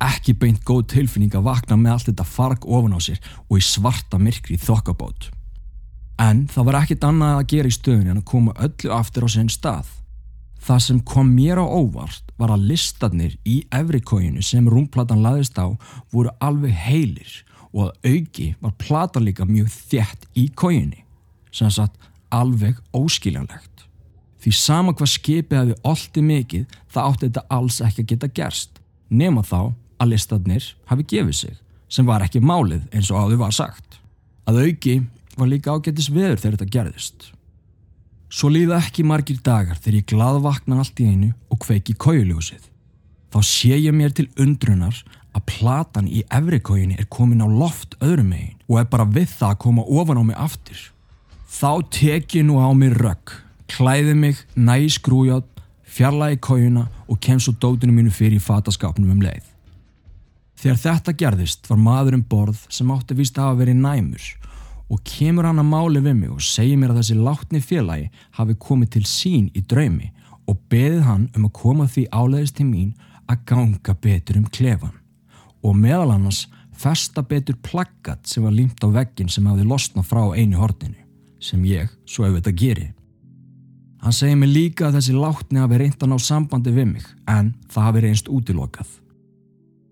Ekki 0.01 0.33
beint 0.41 0.65
góð 0.65 0.87
tilfinning 0.95 1.37
að 1.37 1.45
vakna 1.51 1.77
með 1.77 1.93
allt 1.93 2.09
þetta 2.09 2.29
farg 2.31 2.65
ofan 2.65 2.97
á 2.97 3.01
sér 3.05 3.21
og 3.51 3.61
í 3.61 3.69
svarta 3.69 4.17
myrkri 4.17 4.57
þokkabót. 4.61 5.29
En 6.25 6.47
það 6.49 6.71
var 6.71 6.81
ekkit 6.81 7.05
annað 7.05 7.37
að 7.37 7.47
gera 7.53 7.69
í 7.69 7.77
stöðunni 7.77 8.17
en 8.17 8.25
að 8.25 8.29
koma 8.33 8.57
öllu 8.65 8.97
aftur 8.97 9.29
á 9.29 9.37
sinn 9.37 9.53
stað. 9.53 9.93
Það 10.67 10.81
sem 10.83 10.99
kom 11.07 11.29
mér 11.31 11.61
á 11.63 11.67
óvart 11.67 12.33
var 12.41 12.51
að 12.51 12.65
listatnir 12.73 13.37
í 13.47 13.61
efrikóinu 13.71 14.43
sem 14.43 14.67
rúmplatan 14.67 15.23
laðist 15.23 15.55
á 15.63 15.71
voru 16.11 16.33
alveg 16.43 16.75
heilir 16.75 17.35
og 17.71 17.85
að 17.85 18.11
auki 18.11 18.47
var 18.59 18.75
plata 18.81 19.23
líka 19.23 19.47
mjög 19.47 19.69
þjætt 19.71 20.27
í 20.35 20.49
kóinu, 20.59 20.99
sem 21.55 21.71
satt 21.71 21.95
alveg 22.35 22.81
óskiljanlegt. 22.97 23.85
Því 24.43 24.53
sama 24.59 24.95
hvað 24.97 25.13
skipið 25.13 25.61
hefði 25.61 25.77
olti 25.87 26.25
mikið 26.25 26.75
það 26.91 27.11
átti 27.13 27.29
þetta 27.29 27.47
alls 27.59 27.79
ekki 27.87 28.03
að 28.03 28.11
geta 28.13 28.33
gerst, 28.41 28.83
nema 29.09 29.47
þá 29.47 29.61
að 30.03 30.13
listatnir 30.17 30.69
hafi 30.91 31.07
gefið 31.15 31.39
sig, 31.45 31.57
sem 31.87 32.11
var 32.11 32.27
ekki 32.27 32.43
málið 32.43 32.83
eins 32.91 33.13
og 33.13 33.23
áður 33.23 33.45
var 33.45 33.55
sagt. 33.55 34.01
Að 34.51 34.65
auki 34.67 34.99
var 35.39 35.51
líka 35.53 35.79
ágættis 35.79 36.11
veður 36.11 36.41
þegar 36.41 36.59
þetta 36.59 36.75
gerðist. 36.75 37.31
Svo 38.27 38.51
líða 38.51 38.81
ekki 38.83 39.05
margir 39.07 39.39
dagar 39.45 39.79
þegar 39.79 40.01
ég 40.01 40.09
gladvakna 40.11 40.81
allt 40.83 40.99
í 41.03 41.07
einu 41.07 41.31
og 41.53 41.61
kveiki 41.63 41.95
kójuljósið. 41.95 42.65
Þá 43.31 43.39
sé 43.47 43.79
ég 43.79 43.95
mér 43.95 44.15
til 44.17 44.27
undrunar 44.41 44.99
að 45.37 45.45
platan 45.51 46.09
í 46.09 46.25
efrikójunni 46.33 46.99
er 46.99 47.09
komin 47.13 47.45
á 47.45 47.49
loft 47.49 47.95
öðrum 48.01 48.33
megin 48.33 48.57
og 48.67 48.81
er 48.81 48.89
bara 48.91 49.07
við 49.07 49.29
það 49.37 49.53
að 49.53 49.61
koma 49.63 49.85
ofan 49.87 50.21
á 50.21 50.25
mig 50.27 50.39
aftur. 50.43 50.81
Þá 51.47 51.71
tek 51.93 52.39
ég 52.39 52.47
nú 52.49 52.59
á 52.59 52.69
mig 52.75 52.97
rögg, 52.97 53.37
klæði 53.71 54.15
mig, 54.19 54.41
næ 54.57 54.89
skrújátt, 54.91 55.47
fjarlægi 55.87 56.41
kójuna 56.43 56.89
og 57.07 57.21
kem 57.23 57.39
svo 57.41 57.55
dótinu 57.55 57.95
mínu 57.95 58.11
fyrir 58.11 58.41
í 58.41 58.43
fataskápnum 58.43 59.13
um 59.15 59.23
leið. 59.23 59.45
Þegar 60.57 60.83
þetta 60.83 61.15
gerðist 61.21 61.71
var 61.71 61.79
maður 61.79 62.19
um 62.19 62.27
borð 62.27 62.65
sem 62.73 62.91
átti 62.91 63.15
vist 63.15 63.39
að 63.39 63.51
hafa 63.51 63.61
verið 63.63 63.81
næmur 63.85 64.27
og 64.93 65.03
kemur 65.07 65.49
hann 65.49 65.63
að 65.63 65.71
máli 65.71 66.03
við 66.03 66.19
mig 66.21 66.35
og 66.35 66.45
segir 66.45 66.79
mér 66.79 66.95
að 66.95 67.01
þessi 67.01 67.17
látni 67.19 67.63
félagi 67.63 68.11
hafi 68.39 68.59
komið 68.67 68.93
til 68.97 69.05
sín 69.11 69.49
í 69.55 69.63
draumi 69.67 70.13
og 70.47 70.61
beðið 70.71 71.03
hann 71.07 71.25
um 71.35 71.49
að 71.49 71.57
koma 71.59 71.89
því 71.91 72.07
áleiðist 72.15 72.59
til 72.61 72.69
mín 72.69 72.93
að 73.27 73.43
ganga 73.51 73.97
betur 74.03 74.39
um 74.41 74.47
klefan 74.59 74.95
og 75.67 75.75
meðal 75.75 76.13
annars 76.15 76.45
festa 76.77 77.25
betur 77.27 77.57
plaggat 77.65 78.29
sem 78.29 78.45
var 78.45 78.55
límt 78.55 78.85
á 78.85 78.89
veggin 78.93 79.33
sem 79.33 79.47
hafi 79.49 79.65
losnað 79.67 80.07
frá 80.11 80.23
einu 80.37 80.61
hortinu 80.61 81.03
sem 81.43 81.65
ég 81.69 81.91
svo 82.09 82.27
auðvitað 82.27 82.61
geri. 82.61 82.87
Hann 84.03 84.15
segir 84.15 84.39
mig 84.39 84.53
líka 84.53 84.87
að 84.87 85.01
þessi 85.01 85.17
látni 85.17 85.61
hafi 85.61 85.81
reynd 85.81 86.03
að 86.03 86.13
ná 86.13 86.19
sambandi 86.23 86.73
við 86.73 86.89
mig 86.93 87.11
en 87.27 87.55
það 87.73 87.87
hafi 87.89 88.05
reynst 88.05 88.31
útilokað. 88.31 88.89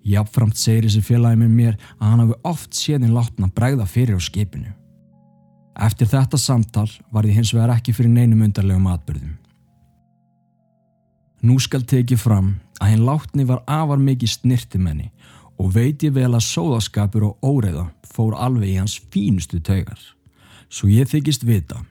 Jáfnframt 0.04 0.60
segir 0.60 0.86
þessi 0.86 1.02
félagi 1.02 1.40
með 1.40 1.52
mér 1.58 1.76
að 1.98 2.08
hann 2.10 2.22
hafi 2.24 2.40
oft 2.52 2.76
séðin 2.76 3.16
látna 3.16 3.48
bregða 3.56 3.88
fyrir 3.88 4.20
á 4.20 4.22
skipinu. 4.22 4.72
Eftir 5.74 6.06
þetta 6.06 6.38
samtal 6.38 6.88
var 7.10 7.26
ég 7.26 7.34
hins 7.34 7.50
vegar 7.54 7.74
ekki 7.74 7.94
fyrir 7.96 8.12
neinum 8.14 8.44
undarlegum 8.46 8.86
atbyrðum. 8.92 9.32
Nú 11.44 11.58
skal 11.60 11.82
tekið 11.84 12.20
fram 12.22 12.54
að 12.80 12.94
hinn 12.94 13.06
látni 13.06 13.44
var 13.48 13.64
afar 13.66 14.00
mikið 14.00 14.36
snirtimenni 14.36 15.10
og 15.60 15.74
veit 15.74 16.02
ég 16.02 16.14
vel 16.14 16.30
að 16.30 16.46
sóðaskapur 16.46 17.26
og 17.28 17.44
óreiða 17.44 17.88
fór 18.14 18.36
alveg 18.38 18.70
í 18.70 18.78
hans 18.78 18.96
fínustu 19.10 19.60
taugar. 19.60 19.98
Svo 20.70 20.88
ég 20.90 21.10
þykist 21.10 21.44
vita 21.46 21.82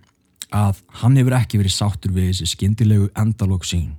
að 0.53 0.79
hann 1.01 1.19
hefur 1.19 1.35
ekki 1.37 1.59
verið 1.61 1.75
sáttur 1.75 2.15
við 2.15 2.31
þessi 2.31 2.49
skindilegu 2.53 3.09
endalók 3.19 3.67
sín. 3.67 3.93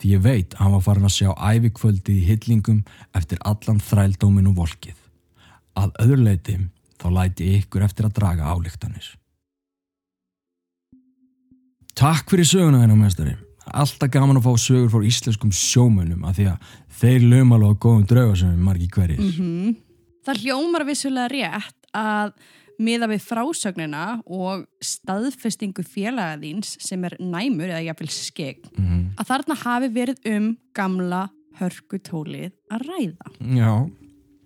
Því 0.00 0.12
ég 0.16 0.24
veit 0.24 0.54
að 0.54 0.62
hann 0.62 0.74
var 0.76 0.86
farin 0.86 1.08
að 1.08 1.14
sjá 1.16 1.30
ævikvöldi 1.34 2.16
í 2.18 2.24
hyllingum 2.28 2.82
eftir 3.16 3.40
allan 3.48 3.80
þrældómin 3.80 4.50
og 4.50 4.58
volkið. 4.60 4.96
Að 5.76 5.94
öðruleiti 6.04 6.58
þá 7.06 7.14
læti 7.14 7.52
ykkur 7.60 7.86
eftir 7.86 8.08
að 8.08 8.18
draga 8.18 8.50
álíktanir. 8.50 9.06
Takk 11.96 12.28
fyrir 12.32 12.48
söguna 12.48 12.82
þennan 12.82 13.00
mestari. 13.00 13.36
Alltaf 13.66 14.10
gaman 14.12 14.38
að 14.38 14.46
fá 14.46 14.60
sögur 14.62 14.92
fór 14.92 15.06
íslenskum 15.06 15.54
sjómönnum 15.54 16.26
af 16.28 16.36
því 16.36 16.50
að 16.52 16.74
þeir 17.00 17.24
lögum 17.30 17.56
alveg 17.56 17.72
á 17.72 17.82
góðum 17.82 18.04
draugasöfum 18.10 18.68
margi 18.68 18.90
hverjir. 18.92 19.22
Mm 19.22 19.32
-hmm. 19.38 19.74
Það 20.26 20.42
hljómar 20.42 20.84
vissulega 20.86 21.28
rétt 21.32 21.90
að 21.94 22.32
miða 22.78 23.08
við 23.08 23.24
frásögnina 23.24 24.20
og 24.26 24.66
staðfestingu 24.84 25.82
félagaðins 25.82 26.76
sem 26.80 27.04
er 27.04 27.16
næmur 27.18 27.70
eða 27.72 27.86
jáfnvel 27.88 28.10
skegg 28.10 28.60
Mm 28.76 28.84
-hmm. 28.84 29.04
að 29.16 29.26
þarna 29.26 29.54
hafi 29.54 29.88
verið 29.88 30.18
um 30.36 30.56
gamla 30.74 31.30
hörkutólið 31.58 32.52
að 32.70 32.80
ræða. 32.90 33.26
Já, 33.40 33.90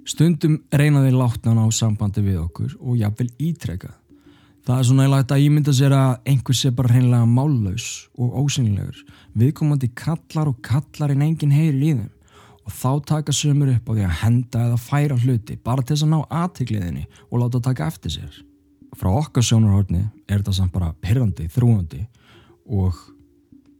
stundum 0.08 0.60
reynaði 0.72 1.12
látnan 1.14 1.60
á 1.60 1.66
sambandi 1.72 2.22
við 2.24 2.40
okkur 2.44 2.76
og 2.80 3.00
jafnvel 3.00 3.28
ítrekað. 3.38 3.96
Það 4.66 4.78
er 4.78 4.86
svona 4.86 5.04
eiginlega 5.06 5.34
að 5.34 5.44
ímynda 5.46 5.72
sér 5.74 5.94
að 5.96 6.10
einhver 6.28 6.56
sé 6.56 6.70
bara 6.76 6.92
hreinlega 6.92 7.26
mállaus 7.26 7.86
og 8.20 8.34
ósynlegur. 8.42 8.98
Viðkomandi 9.34 9.88
kallar 9.96 10.50
og 10.50 10.60
kallar 10.62 11.14
en 11.14 11.24
enginn 11.24 11.54
heyrir 11.54 11.80
í 11.80 11.94
þeim 11.96 12.10
og 12.68 12.74
þá 12.76 12.90
taka 13.08 13.34
sömur 13.34 13.72
upp 13.72 13.88
á 13.88 13.92
því 13.96 14.04
að 14.04 14.18
henda 14.20 14.64
eða 14.68 14.80
færa 14.84 15.16
hluti 15.18 15.56
bara 15.64 15.82
til 15.82 15.96
þess 15.96 16.06
að 16.06 16.12
ná 16.12 16.18
aðtikliðinni 16.42 17.06
og 17.30 17.40
láta 17.40 17.62
taka 17.64 17.88
eftir 17.88 18.14
sér. 18.14 18.42
Frá 19.00 19.10
okkar 19.14 19.46
sjónarhórni 19.46 20.04
er 20.28 20.42
þetta 20.42 20.54
samt 20.54 20.74
bara 20.74 20.92
pyrrandi, 21.00 21.48
þrúandi 21.50 22.04
og 22.70 22.98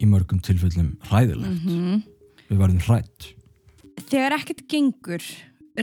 í 0.01 0.09
mörgum 0.09 0.41
tilfellum 0.43 0.97
hræðilegt. 1.11 1.61
-hmm. 1.67 2.03
Við 2.49 2.59
verðum 2.59 2.83
hrætt. 2.89 3.35
Þegar 4.11 4.39
ekkert 4.41 4.67
gengur 4.67 5.23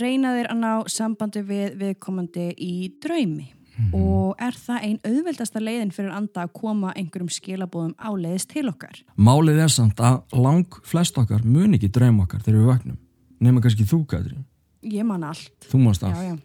reynaðir 0.04 0.50
að 0.52 0.60
ná 0.64 0.72
sambandi 0.92 1.44
við 1.48 1.78
viðkomandi 1.82 2.50
í 2.64 2.74
draumi 3.04 3.52
og 3.94 4.40
er 4.42 4.56
það 4.58 4.86
ein 4.88 4.98
auðveldasta 5.06 5.62
leiðin 5.62 5.92
fyrir 5.94 6.14
anda 6.18 6.48
að 6.48 6.54
koma 6.58 6.94
einhverjum 6.98 7.30
skilabóðum 7.30 7.94
áleiðis 8.02 8.48
til 8.50 8.66
okkar. 8.72 8.98
Málið 9.22 9.60
er 9.68 9.70
samt 9.74 10.02
að 10.02 10.18
lang 10.34 10.80
flest 10.88 11.18
okkar 11.22 11.46
mun 11.46 11.78
ekki 11.78 11.92
drauma 11.94 12.26
okkar 12.26 12.42
þegar 12.42 12.60
við 12.60 12.72
vaknum. 12.72 12.98
Nefnum 13.38 13.62
kannski 13.62 13.86
þú, 13.86 14.00
Katrín. 14.10 14.46
Ég 14.82 15.06
man 15.06 15.24
allt. 15.28 15.52
Þú 15.70 15.84
Já, 15.84 16.08
allt. 16.10 16.24
já. 16.26 16.36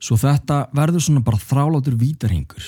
Svo 0.00 0.16
þetta 0.20 0.56
verður 0.72 1.04
svona 1.04 1.24
bara 1.24 1.40
þrálátur 1.40 1.98
vítarhingur. 2.00 2.64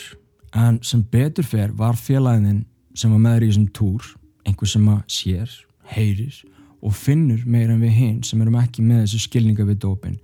En 0.57 0.79
sem 0.83 1.03
betur 1.03 1.45
fer 1.45 1.73
var 1.73 1.97
félaginin 1.97 2.65
sem 2.95 3.11
var 3.13 3.21
með 3.21 3.35
þér 3.37 3.45
í 3.45 3.49
þessum 3.51 3.67
túr, 3.73 4.03
einhver 4.47 4.69
sem 4.69 4.87
að 4.89 5.03
sér, 5.09 5.57
heyrir 5.93 6.37
og 6.85 6.95
finnur 6.97 7.43
meira 7.49 7.75
en 7.75 7.83
við 7.83 7.97
hinn 7.97 8.21
sem 8.27 8.41
erum 8.43 8.59
ekki 8.61 8.85
með 8.85 9.07
þessu 9.07 9.23
skilninga 9.27 9.67
við 9.69 9.81
dópin 9.87 10.19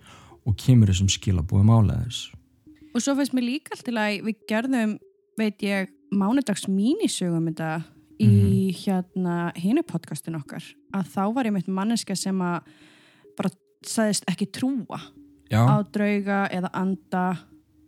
og 0.47 0.57
kemur 0.59 0.91
þessum 0.91 1.11
skilabóðum 1.13 1.73
áleiðis. 1.73 2.27
Og 2.93 3.01
svo 3.01 3.15
finnst 3.17 3.35
mér 3.37 3.47
líka 3.47 3.75
alltaf 3.77 3.97
að 3.97 4.27
við 4.27 4.45
gerðum, 4.51 4.97
veit 5.41 5.65
ég, 5.65 5.93
mánudags 6.13 6.67
mínisögum 6.69 7.49
þetta 7.49 7.71
í 8.23 8.73
hérna 8.83 9.51
hinu 9.59 9.83
podcastin 9.87 10.37
okkar. 10.39 10.65
Að 10.95 11.09
þá 11.15 11.23
var 11.35 11.49
ég 11.49 11.55
meitt 11.57 11.71
manneska 11.73 12.17
sem 12.19 12.39
að 12.45 12.69
bara 13.39 13.53
sagðist 13.87 14.29
ekki 14.31 14.51
trúa 14.53 15.01
Já, 15.51 15.63
á 15.65 15.77
drauga 15.93 16.45
eða 16.53 16.71
anda 16.77 17.25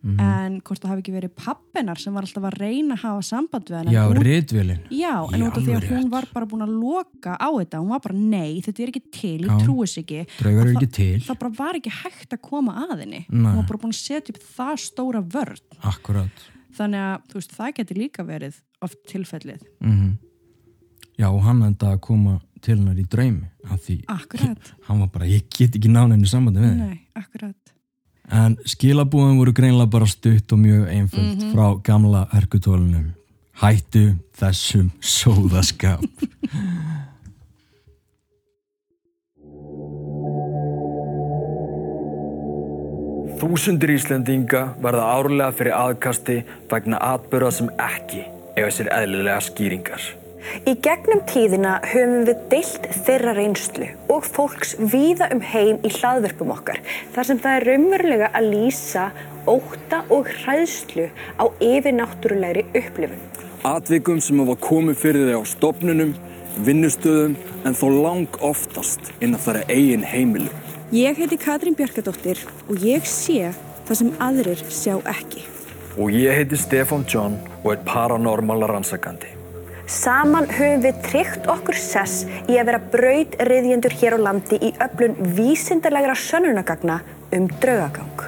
mhm. 0.04 0.20
en 0.20 0.58
hvort 0.60 0.82
það 0.82 0.92
hafi 0.92 1.02
ekki 1.04 1.14
verið 1.14 1.32
pappinar 1.38 2.00
sem 2.00 2.14
var 2.14 2.26
alltaf 2.26 2.46
að 2.50 2.58
reyna 2.60 2.96
að 2.96 3.02
hafa 3.04 3.26
samband 3.28 3.70
við 3.70 3.78
hann. 3.78 3.92
já 3.94 4.02
ritvélin. 4.20 4.82
Já, 4.94 5.14
en 5.24 5.46
út 5.46 5.58
af 5.58 5.64
því 5.64 5.76
að 5.78 5.88
hún 5.90 6.10
var 6.12 6.28
bara 6.34 6.48
búin 6.50 6.66
að 6.66 6.74
loka 6.76 7.36
á 7.40 7.48
þetta, 7.48 7.82
hún 7.82 7.94
var 7.94 8.04
bara 8.04 8.18
nei, 8.18 8.60
þetta 8.64 8.84
er 8.84 8.92
ekki 8.92 9.04
til, 9.08 9.38
ég 9.44 9.50
Já. 9.50 9.56
trúi 9.64 9.86
þess 9.86 10.02
ekki 10.04 10.20
Draugar 10.38 10.66
eru 10.66 10.74
ekki 10.76 10.90
til. 10.98 11.22
það 11.24 11.40
bara 11.44 11.54
var 11.60 11.80
ekki 11.80 11.94
hægt 12.02 12.36
að 12.36 12.42
koma 12.44 12.76
að 12.84 13.04
henni 13.04 13.22
hún 13.30 13.48
var 13.48 13.66
bara 13.70 13.82
búin 13.86 13.96
að 13.96 14.02
setja 14.02 14.34
upp 14.34 14.44
það 14.56 14.76
stóra 14.84 15.24
vörn 15.24 15.80
Akkurat. 15.82 16.46
þannig 16.76 17.08
að 17.08 17.26
þú 17.32 17.40
veist, 17.40 17.56
það 17.58 17.74
geti 17.80 17.98
líka 17.98 18.28
verið 18.28 18.62
oft 18.84 19.02
tilfellið. 19.08 19.66
Mm 19.80 20.14
Já, 21.14 21.28
og 21.30 21.44
hann 21.46 21.62
enda 21.62 21.92
að 21.94 22.00
koma 22.02 22.40
til 22.64 22.80
hennar 22.80 22.98
í 22.98 23.04
Því 23.06 24.00
Akkurat, 24.10 24.72
hann 24.88 25.00
var 25.04 25.10
bara, 25.14 25.28
ég 25.30 25.46
get 25.46 25.76
ekki 25.76 25.88
nána 25.88 26.16
henni 26.16 26.26
sambandi 26.26 26.60
við 26.60 26.72
henni. 26.74 26.98
En 28.32 28.56
skilabúðum 28.64 29.36
voru 29.38 29.52
greinlega 29.52 29.90
bara 29.90 30.06
stutt 30.06 30.52
og 30.52 30.58
mjög 30.58 30.88
einföld 30.88 31.36
Mhm. 31.36 31.52
frá 31.52 31.82
gamla 31.82 32.26
örkutólunum. 32.34 33.12
Hættu 33.60 34.16
þessum 34.38 34.90
sóðaskap. 35.00 36.00
Þúsundir 43.40 43.92
Íslendinga 43.96 44.60
verða 44.82 45.06
árlega 45.18 45.52
fyrir 45.58 45.74
aðkasti 45.76 46.36
vegna 46.70 47.00
atbyrða 47.12 47.50
sem 47.56 47.70
ekki 47.82 48.22
eiga 48.54 48.70
sér 48.72 48.90
eðlilega 48.94 49.40
skýringar. 49.44 50.04
Í 50.68 50.74
gegnum 50.84 51.22
tíðina 51.28 51.78
höfum 51.88 52.26
við 52.28 52.42
deilt 52.52 52.88
þeirra 53.06 53.34
reynslu 53.36 53.88
og 54.12 54.26
fólks 54.26 54.74
víða 54.78 55.30
um 55.34 55.40
heim 55.44 55.78
í 55.84 55.92
hlaðverpum 55.94 56.52
okkar 56.54 56.80
þar 57.14 57.28
sem 57.28 57.40
það 57.42 57.58
er 57.58 57.66
raunverulega 57.70 58.30
að 58.36 58.50
lýsa 58.52 59.06
óta 59.50 60.02
og 60.14 60.28
hræðslu 60.42 61.08
á 61.40 61.44
yfirnáttúrulegri 61.64 62.66
upplifun. 62.70 63.20
Atvikum 63.64 64.20
sem 64.20 64.40
hafa 64.42 64.56
komið 64.60 65.00
fyrir 65.00 65.28
þig 65.30 65.40
á 65.40 65.42
stopnunum, 65.48 66.12
vinnustöðum 66.66 67.36
en 67.64 67.76
þó 67.78 67.86
lang 67.94 68.40
oftast 68.44 69.12
innan 69.20 69.40
þar 69.40 69.62
eigin 69.68 70.04
heimilu. 70.04 70.50
Ég 70.94 71.16
heiti 71.18 71.40
Katrín 71.40 71.76
Bjarkadóttir 71.78 72.42
og 72.68 72.84
ég 72.84 73.08
sé 73.08 73.54
það 73.88 74.00
sem 74.00 74.12
aðrir 74.22 74.66
sjá 74.68 74.98
ekki. 75.10 75.46
Og 75.96 76.12
ég 76.12 76.36
heiti 76.36 76.58
Stefan 76.60 77.06
John 77.08 77.38
og 77.62 77.72
er 77.72 77.82
paranormala 77.86 78.68
rannsakandi. 78.70 79.33
Saman 79.84 80.46
höfum 80.48 80.80
við 80.80 81.00
tryggt 81.04 81.48
okkur 81.50 81.76
sess 81.76 82.22
í 82.48 82.56
að 82.56 82.70
vera 82.70 82.80
braudriðjendur 82.94 83.96
hér 84.00 84.16
á 84.16 84.24
landi 84.30 84.56
í 84.56 84.70
öflun 84.80 85.18
vísindarlegra 85.36 86.16
sönnunagagna 86.16 87.02
um 87.36 87.50
draugagang. 87.60 88.24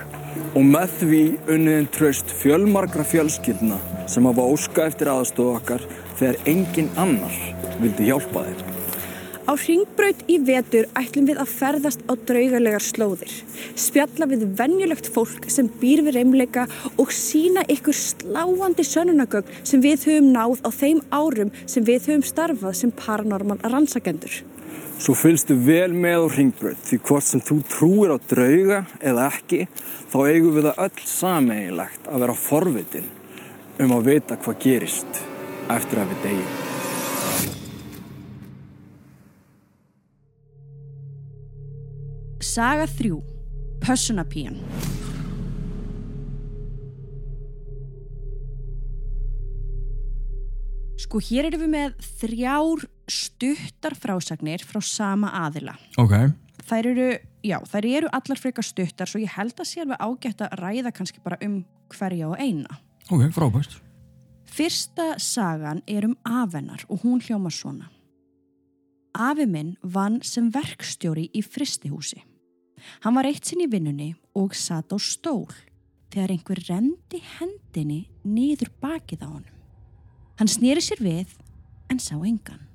Og 0.52 0.68
með 0.68 0.94
því 1.00 1.22
unniðin 1.56 1.90
tröst 1.96 2.32
fjölmargra 2.42 3.08
fjölskyldna 3.08 3.80
sem 4.04 4.28
hafa 4.28 4.48
óska 4.52 4.88
eftir 4.90 5.08
aðstofu 5.12 5.56
okkar 5.56 5.88
þegar 6.20 6.40
engin 6.52 6.92
annar 7.00 7.40
vildi 7.80 8.10
hjálpa 8.10 8.44
þeim. 8.50 8.75
Á 9.46 9.54
hringbraut 9.54 10.24
í 10.26 10.40
vetur 10.42 10.88
ætlum 10.98 11.28
við 11.28 11.38
að 11.38 11.50
ferðast 11.54 12.00
á 12.10 12.18
draugarlegar 12.28 12.82
slóðir, 12.82 13.30
spjalla 13.78 14.26
við 14.26 14.42
vennjulegt 14.58 15.06
fólk 15.14 15.46
sem 15.54 15.68
býr 15.80 16.02
við 16.02 16.18
reymleika 16.18 16.64
og 16.98 17.12
sína 17.14 17.62
ykkur 17.70 17.94
sláandi 17.94 18.82
sönunagögn 18.82 19.62
sem 19.62 19.84
við 19.84 20.08
höfum 20.08 20.32
náð 20.34 20.66
á 20.66 20.70
þeim 20.74 21.04
árum 21.14 21.54
sem 21.62 21.86
við 21.86 22.10
höfum 22.10 22.26
starfað 22.26 22.74
sem 22.80 22.94
paranormal 22.98 23.60
rannsakendur. 23.62 24.42
Svo 24.98 25.14
fylgstu 25.14 25.54
vel 25.62 25.92
með 25.94 26.26
á 26.26 26.32
hringbraut 26.34 26.82
því 26.88 27.02
hvort 27.06 27.30
sem 27.30 27.46
þú 27.46 27.62
trúir 27.70 28.16
á 28.16 28.18
drauga 28.18 28.82
eða 28.98 29.30
ekki, 29.30 29.66
þá 30.10 30.18
eigum 30.26 30.56
við 30.56 30.72
það 30.72 30.86
öll 30.88 31.10
sameigilegt 31.12 32.10
að 32.10 32.24
vera 32.26 32.40
forvitin 32.48 33.12
um 33.78 33.94
að 33.94 34.08
vita 34.10 34.40
hvað 34.42 34.64
gerist 34.66 35.26
eftir 35.70 36.02
að 36.02 36.16
við 36.16 36.26
degjum. 36.26 36.75
Saga 42.56 42.86
3. 42.86 43.10
Pössunapíjan 43.84 44.54
Sko 50.96 51.20
hér 51.20 51.50
erum 51.50 51.66
við 51.66 51.68
með 51.74 51.98
þrjár 52.22 52.86
stuttar 53.12 53.92
frásagnir 54.00 54.64
frá 54.64 54.80
sama 54.80 55.34
aðila. 55.42 55.74
Ok, 56.00 56.14
Þær 56.64 56.88
eru, 56.94 57.08
já, 57.44 57.58
þær 57.68 57.88
eru 57.90 58.12
allar 58.16 58.40
frekar 58.40 58.64
stuttar 58.64 59.10
svo 59.10 59.20
ég 59.20 59.34
held 59.36 59.60
að 59.60 59.68
sé 59.68 59.82
alveg 59.84 60.00
ágætt 60.00 60.40
að 60.46 60.54
ræða 60.62 60.92
kannski 60.96 61.20
bara 61.20 61.36
um 61.44 61.58
hverja 61.92 62.30
og 62.30 62.40
eina. 62.40 62.78
ok, 63.10 63.26
frábært. 63.36 63.74
Fyrsta 64.48 65.18
sagan 65.20 65.84
er 65.84 66.08
um 66.08 66.16
afennar 66.24 66.88
og 66.88 67.04
hún 67.04 67.20
hljómar 67.20 67.52
svona. 67.52 67.90
Afi 69.12 69.44
minn 69.44 69.76
vann 69.82 70.22
sem 70.24 70.48
verkstjóri 70.48 71.28
í 71.36 71.44
fristihúsi. 71.44 72.22
Hann 73.04 73.16
var 73.16 73.28
eitt 73.28 73.46
sinn 73.48 73.64
í 73.64 73.70
vinnunni 73.70 74.12
og 74.36 74.54
satt 74.56 74.92
á 74.92 74.98
stól 75.00 75.48
þegar 76.12 76.32
einhver 76.32 76.62
rendi 76.68 77.20
hendinni 77.38 78.06
niður 78.24 78.70
bakið 78.82 79.24
á 79.24 79.28
honum. 79.28 79.56
Hann 80.36 80.50
snýri 80.52 80.82
sér 80.84 81.02
við 81.04 81.36
en 81.92 82.00
sá 82.02 82.14
engan. 82.16 82.66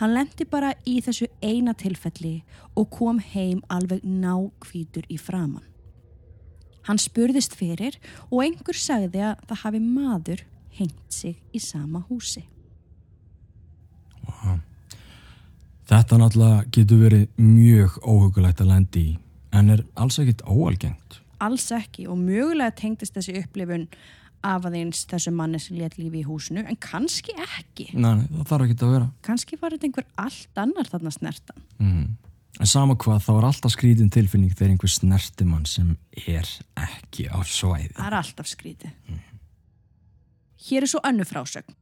Hann 0.00 0.14
lendi 0.16 0.46
bara 0.48 0.72
í 0.88 1.00
þessu 1.04 1.26
eina 1.44 1.74
tilfelli 1.76 2.38
og 2.78 2.88
kom 2.94 3.18
heim 3.20 3.60
alveg 3.68 4.04
nákvítur 4.06 5.04
í 5.12 5.18
framann. 5.20 5.66
Hann 6.88 6.98
spurðist 6.98 7.52
fyrir 7.58 7.98
og 8.30 8.40
einhver 8.46 8.78
sagði 8.78 9.20
að 9.28 9.42
það 9.50 9.62
hafi 9.64 9.82
maður 9.84 10.46
hengt 10.78 11.12
sig 11.12 11.36
í 11.52 11.60
sama 11.60 12.00
húsi. 12.08 12.46
Þetta 15.90 16.20
náttúrulega 16.20 16.62
getur 16.70 17.00
verið 17.00 17.26
mjög 17.42 17.96
óhugulegt 18.06 18.60
að 18.62 18.70
lendi 18.70 19.00
í, 19.02 19.14
en 19.58 19.74
er 19.74 19.82
alls 19.98 20.20
ekkit 20.22 20.44
óalgengt. 20.46 21.18
Alls 21.42 21.66
ekki 21.74 22.06
og 22.06 22.20
mögulega 22.20 22.76
tengdist 22.78 23.16
þessi 23.16 23.40
upplifun 23.40 23.88
af 24.46 24.68
aðeins 24.68 25.02
þessu 25.10 25.32
manni 25.34 25.58
sem 25.60 25.80
let 25.80 25.98
lífi 25.98 26.22
í 26.22 26.28
húsinu 26.28 26.62
en 26.62 26.78
kannski 26.80 27.34
ekki. 27.42 27.90
Nei, 27.98 28.22
það 28.28 28.46
þarf 28.52 28.66
ekki 28.68 28.76
að 28.86 28.94
vera. 28.94 29.08
Kannski 29.26 29.58
var 29.60 29.74
þetta 29.74 29.88
einhver 29.88 30.06
allt 30.28 30.62
annar 30.62 30.92
þarna 30.92 31.14
snertan. 31.16 31.66
Mm. 31.82 32.06
En 32.60 32.70
sama 32.70 32.96
hvað, 33.00 33.24
þá 33.24 33.32
er 33.34 33.48
alltaf 33.50 33.74
skrítin 33.74 34.14
tilfinning 34.14 34.54
þegar 34.54 34.74
einhver 34.76 34.94
snertimann 34.94 35.66
sem 35.70 35.92
er 36.22 36.48
ekki 36.78 37.26
á 37.32 37.38
svæði. 37.42 37.92
Það 37.98 38.06
er 38.06 38.18
alltaf 38.20 38.50
skrítið. 38.50 39.18
Hér 40.68 40.86
er 40.86 40.92
svo 40.92 41.02
önnu 41.08 41.26
frásögn. 41.26 41.79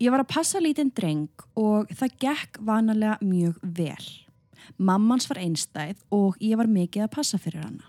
Ég 0.00 0.08
var 0.08 0.22
að 0.22 0.30
passa 0.32 0.60
lítinn 0.62 0.94
dreng 0.96 1.42
og 1.60 1.90
það 1.92 2.14
gekk 2.22 2.58
vanalega 2.64 3.18
mjög 3.20 3.58
vel. 3.76 4.06
Mammans 4.80 5.26
var 5.28 5.42
einstæð 5.42 5.98
og 6.16 6.38
ég 6.40 6.56
var 6.56 6.70
mikið 6.72 7.04
að 7.04 7.12
passa 7.18 7.40
fyrir 7.40 7.66
hana. 7.66 7.84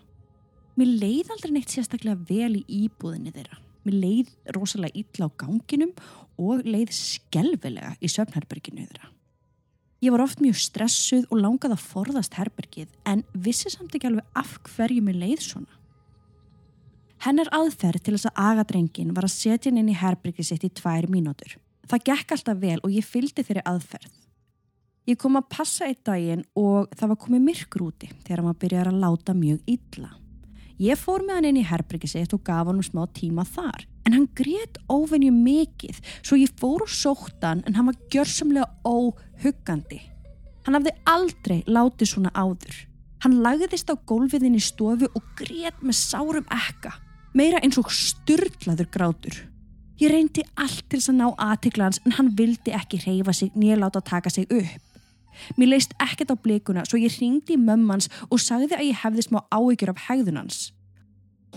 Mér 0.76 0.92
leið 1.00 1.32
aldrei 1.32 1.54
neitt 1.56 1.72
sérstaklega 1.72 2.20
vel 2.28 2.58
í 2.60 2.66
íbúðinni 2.82 3.32
þeirra. 3.32 3.62
Mér 3.88 3.98
leið 4.04 4.36
rosalega 4.58 5.00
illa 5.00 5.32
á 5.32 5.38
ganginum 5.40 5.96
og 6.36 6.68
leið 6.68 6.92
skelvilega 6.98 7.94
í 8.04 8.12
söfnherberginu 8.12 8.90
þeirra. 8.90 9.08
Ég 10.04 10.12
var 10.12 10.26
oft 10.26 10.44
mjög 10.44 10.60
stressuð 10.60 11.32
og 11.32 11.40
langað 11.46 11.78
að 11.78 11.88
forðast 11.94 12.36
herbergið 12.36 12.92
en 13.08 13.24
vissi 13.32 13.72
samt 13.72 13.96
ekki 13.96 14.12
alveg 14.12 14.28
af 14.36 14.58
hverju 14.76 15.00
mér 15.06 15.22
leið 15.24 15.48
svona. 15.48 15.80
Hennar 17.24 17.56
aðferð 17.56 18.04
til 18.04 18.18
þess 18.18 18.34
að 18.34 18.48
aga 18.52 18.68
drengin 18.68 19.16
var 19.16 19.32
að 19.32 19.38
setja 19.38 19.70
hann 19.70 19.80
inn 19.80 19.92
í 19.94 20.00
herbergið 20.02 20.52
sitt 20.52 20.66
í 20.68 20.76
tvær 20.76 21.08
mínútur. 21.08 21.62
Það 21.92 22.06
gekk 22.08 22.30
alltaf 22.38 22.60
vel 22.62 22.78
og 22.80 22.94
ég 22.96 23.04
fylgdi 23.04 23.44
þeirri 23.44 23.64
aðferð. 23.68 24.12
Ég 25.10 25.18
kom 25.20 25.36
að 25.36 25.50
passa 25.52 25.90
eitt 25.90 26.06
daginn 26.08 26.46
og 26.56 26.92
það 26.96 27.12
var 27.12 27.18
komið 27.20 27.42
myrkur 27.50 27.84
úti 27.90 28.08
þegar 28.22 28.44
maður 28.46 28.60
byrjar 28.62 28.90
að 28.92 29.02
láta 29.02 29.36
mjög 29.36 29.74
illa. 29.74 30.12
Ég 30.82 30.98
fór 30.98 31.26
með 31.26 31.36
hann 31.36 31.48
inn 31.50 31.60
í 31.60 31.66
herbergið 31.68 32.14
sitt 32.14 32.36
og 32.38 32.46
gaf 32.48 32.70
hann 32.70 32.80
um 32.80 32.86
smá 32.86 33.02
tíma 33.18 33.44
þar. 33.44 33.84
En 34.08 34.16
hann 34.16 34.30
grét 34.38 34.80
óvenju 34.88 35.34
mikið 35.36 36.00
svo 36.22 36.40
ég 36.40 36.56
fór 36.62 36.86
og 36.86 36.96
sótt 36.96 37.44
hann 37.44 37.66
en 37.68 37.76
hann 37.76 37.92
var 37.92 38.00
gjörsamlega 38.14 38.70
óhuggandi. 38.88 40.00
Hann 40.64 40.80
hafði 40.80 40.96
aldrei 41.12 41.60
látið 41.68 42.14
svona 42.14 42.32
áður. 42.32 42.86
Hann 43.26 43.42
lagðist 43.44 43.92
á 43.92 44.00
gólfiðin 44.00 44.56
í 44.58 44.64
stofu 44.64 45.12
og 45.12 45.28
grét 45.38 45.84
með 45.84 46.00
sárum 46.00 46.48
ekka. 46.48 46.96
Meira 47.36 47.60
eins 47.60 47.78
og 47.82 47.92
styrlaður 47.92 48.90
grátur. 48.96 49.51
Ég 50.02 50.10
reyndi 50.10 50.42
allt 50.58 50.88
til 50.90 50.98
þess 50.98 51.12
að 51.12 51.18
ná 51.20 51.28
aðtiklans 51.46 52.00
en 52.08 52.16
hann 52.18 52.32
vildi 52.34 52.72
ekki 52.74 53.04
reyfa 53.04 53.36
sig 53.38 53.52
nýja 53.54 53.76
láta 53.78 54.02
taka 54.02 54.32
sig 54.34 54.48
upp. 54.50 54.82
Mér 55.58 55.76
leist 55.76 55.94
ekkert 56.02 56.34
á 56.34 56.36
blikuna 56.42 56.86
svo 56.90 56.98
ég 56.98 57.14
ringdi 57.22 57.54
í 57.54 57.62
mömmans 57.62 58.10
og 58.32 58.42
sagði 58.42 58.80
að 58.80 58.88
ég 58.88 59.00
hefði 59.04 59.28
smá 59.28 59.40
áhyggjur 59.54 59.94
af 59.94 60.02
hegðunans. 60.08 60.72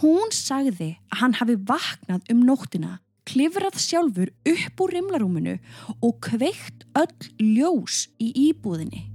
Hún 0.03 0.29
sagði 0.37 0.91
að 1.09 1.19
hann 1.23 1.39
hafi 1.41 1.57
vaknað 1.73 2.31
um 2.35 2.45
nóttina, 2.45 2.99
klifrað 3.25 3.81
sjálfur 3.81 4.35
upp 4.53 4.85
úr 4.85 4.97
rimlarúminu 4.99 5.59
og 6.05 6.21
kveikt 6.29 6.85
öll 7.01 7.33
ljós 7.57 8.11
í 8.21 8.29
íbúðinni. 8.51 9.07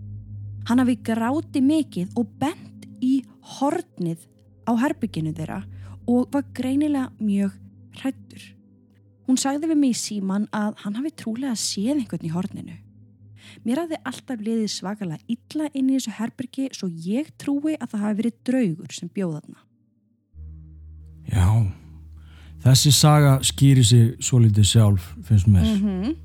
Hann 0.66 0.82
hafi 0.82 0.98
gráti 1.06 1.62
mikið 1.62 2.18
og 2.18 2.34
bent 2.42 2.90
í 2.98 3.20
hornið 3.60 4.26
á 4.66 4.74
herbygginu 4.74 5.38
þeirra 5.38 5.66
og 6.10 6.32
var 6.34 6.50
greinilega 6.58 7.12
mjög 7.22 7.54
hrættur. 8.00 8.56
Hún 9.30 9.38
sagði 9.38 9.68
við 9.70 9.78
mig 9.78 9.92
í 9.94 9.98
síman 10.00 10.48
að 10.58 10.80
hann 10.82 10.96
hafi 10.98 11.12
trúlega 11.14 11.54
séð 11.54 12.00
einhvern 12.00 12.26
í 12.26 12.32
horninu. 12.34 12.78
Mér 13.62 13.84
hafði 13.84 13.98
alltaf 14.10 14.40
liðið 14.42 14.72
svakalega 14.74 15.22
illa 15.30 15.68
inn 15.78 15.92
í 15.92 15.98
þessu 16.00 16.14
herbyrgi 16.18 16.66
svo 16.74 16.90
ég 16.90 17.30
trúi 17.38 17.76
að 17.76 17.92
það 17.92 18.06
hafi 18.06 18.18
verið 18.24 18.40
draugur 18.50 18.96
sem 18.96 19.12
bjóða 19.14 19.42
þarna. 19.44 19.60
Já, 21.30 21.46
þessi 22.66 22.94
saga 22.98 23.36
skýri 23.46 23.84
sig 23.86 24.08
svo 24.18 24.40
litið 24.42 24.66
sjálf, 24.72 25.12
finnst 25.28 25.52
mér. 25.52 25.68
-hmm. 25.78 26.18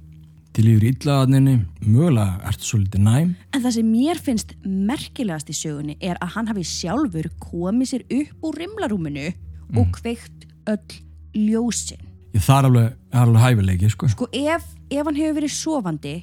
Til 0.55 0.65
yfir 0.71 0.89
illaðaninni, 0.95 1.59
mögulega 1.83 2.41
ertu 2.49 2.65
svo 2.65 2.79
litið 2.79 3.05
næm. 3.05 3.37
En 3.53 3.63
það 3.63 3.71
sem 3.77 3.93
mér 3.93 4.19
finnst 4.19 4.57
merkilegast 4.65 5.51
í 5.51 5.53
sögunni 5.53 5.99
er 6.01 6.17
að 6.23 6.33
hann 6.39 6.47
hafi 6.47 6.65
sjálfur 6.65 7.29
komið 7.39 7.87
sér 7.89 8.03
upp 8.09 8.45
úr 8.45 8.55
rimlarúminu 8.65 9.35
og 9.77 9.93
kveikt 9.93 10.49
öll 10.65 11.03
ljósin. 11.35 12.14
Ég 12.35 12.43
þar 12.43 12.67
alveg, 12.69 12.95
er 13.15 13.21
alveg 13.23 13.43
hæfileiki, 13.45 13.91
sko. 13.95 14.09
Sko 14.11 14.27
ef, 14.35 14.65
ef 14.91 15.07
hann 15.07 15.19
hefur 15.21 15.37
verið 15.41 15.53
sofandi 15.55 16.15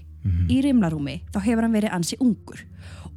í 0.51 0.57
rimlarúmi 0.61 1.21
þá 1.33 1.39
hefur 1.41 1.63
hann 1.65 1.73
verið 1.73 1.93
ansi 1.95 2.17
ungur. 2.21 2.59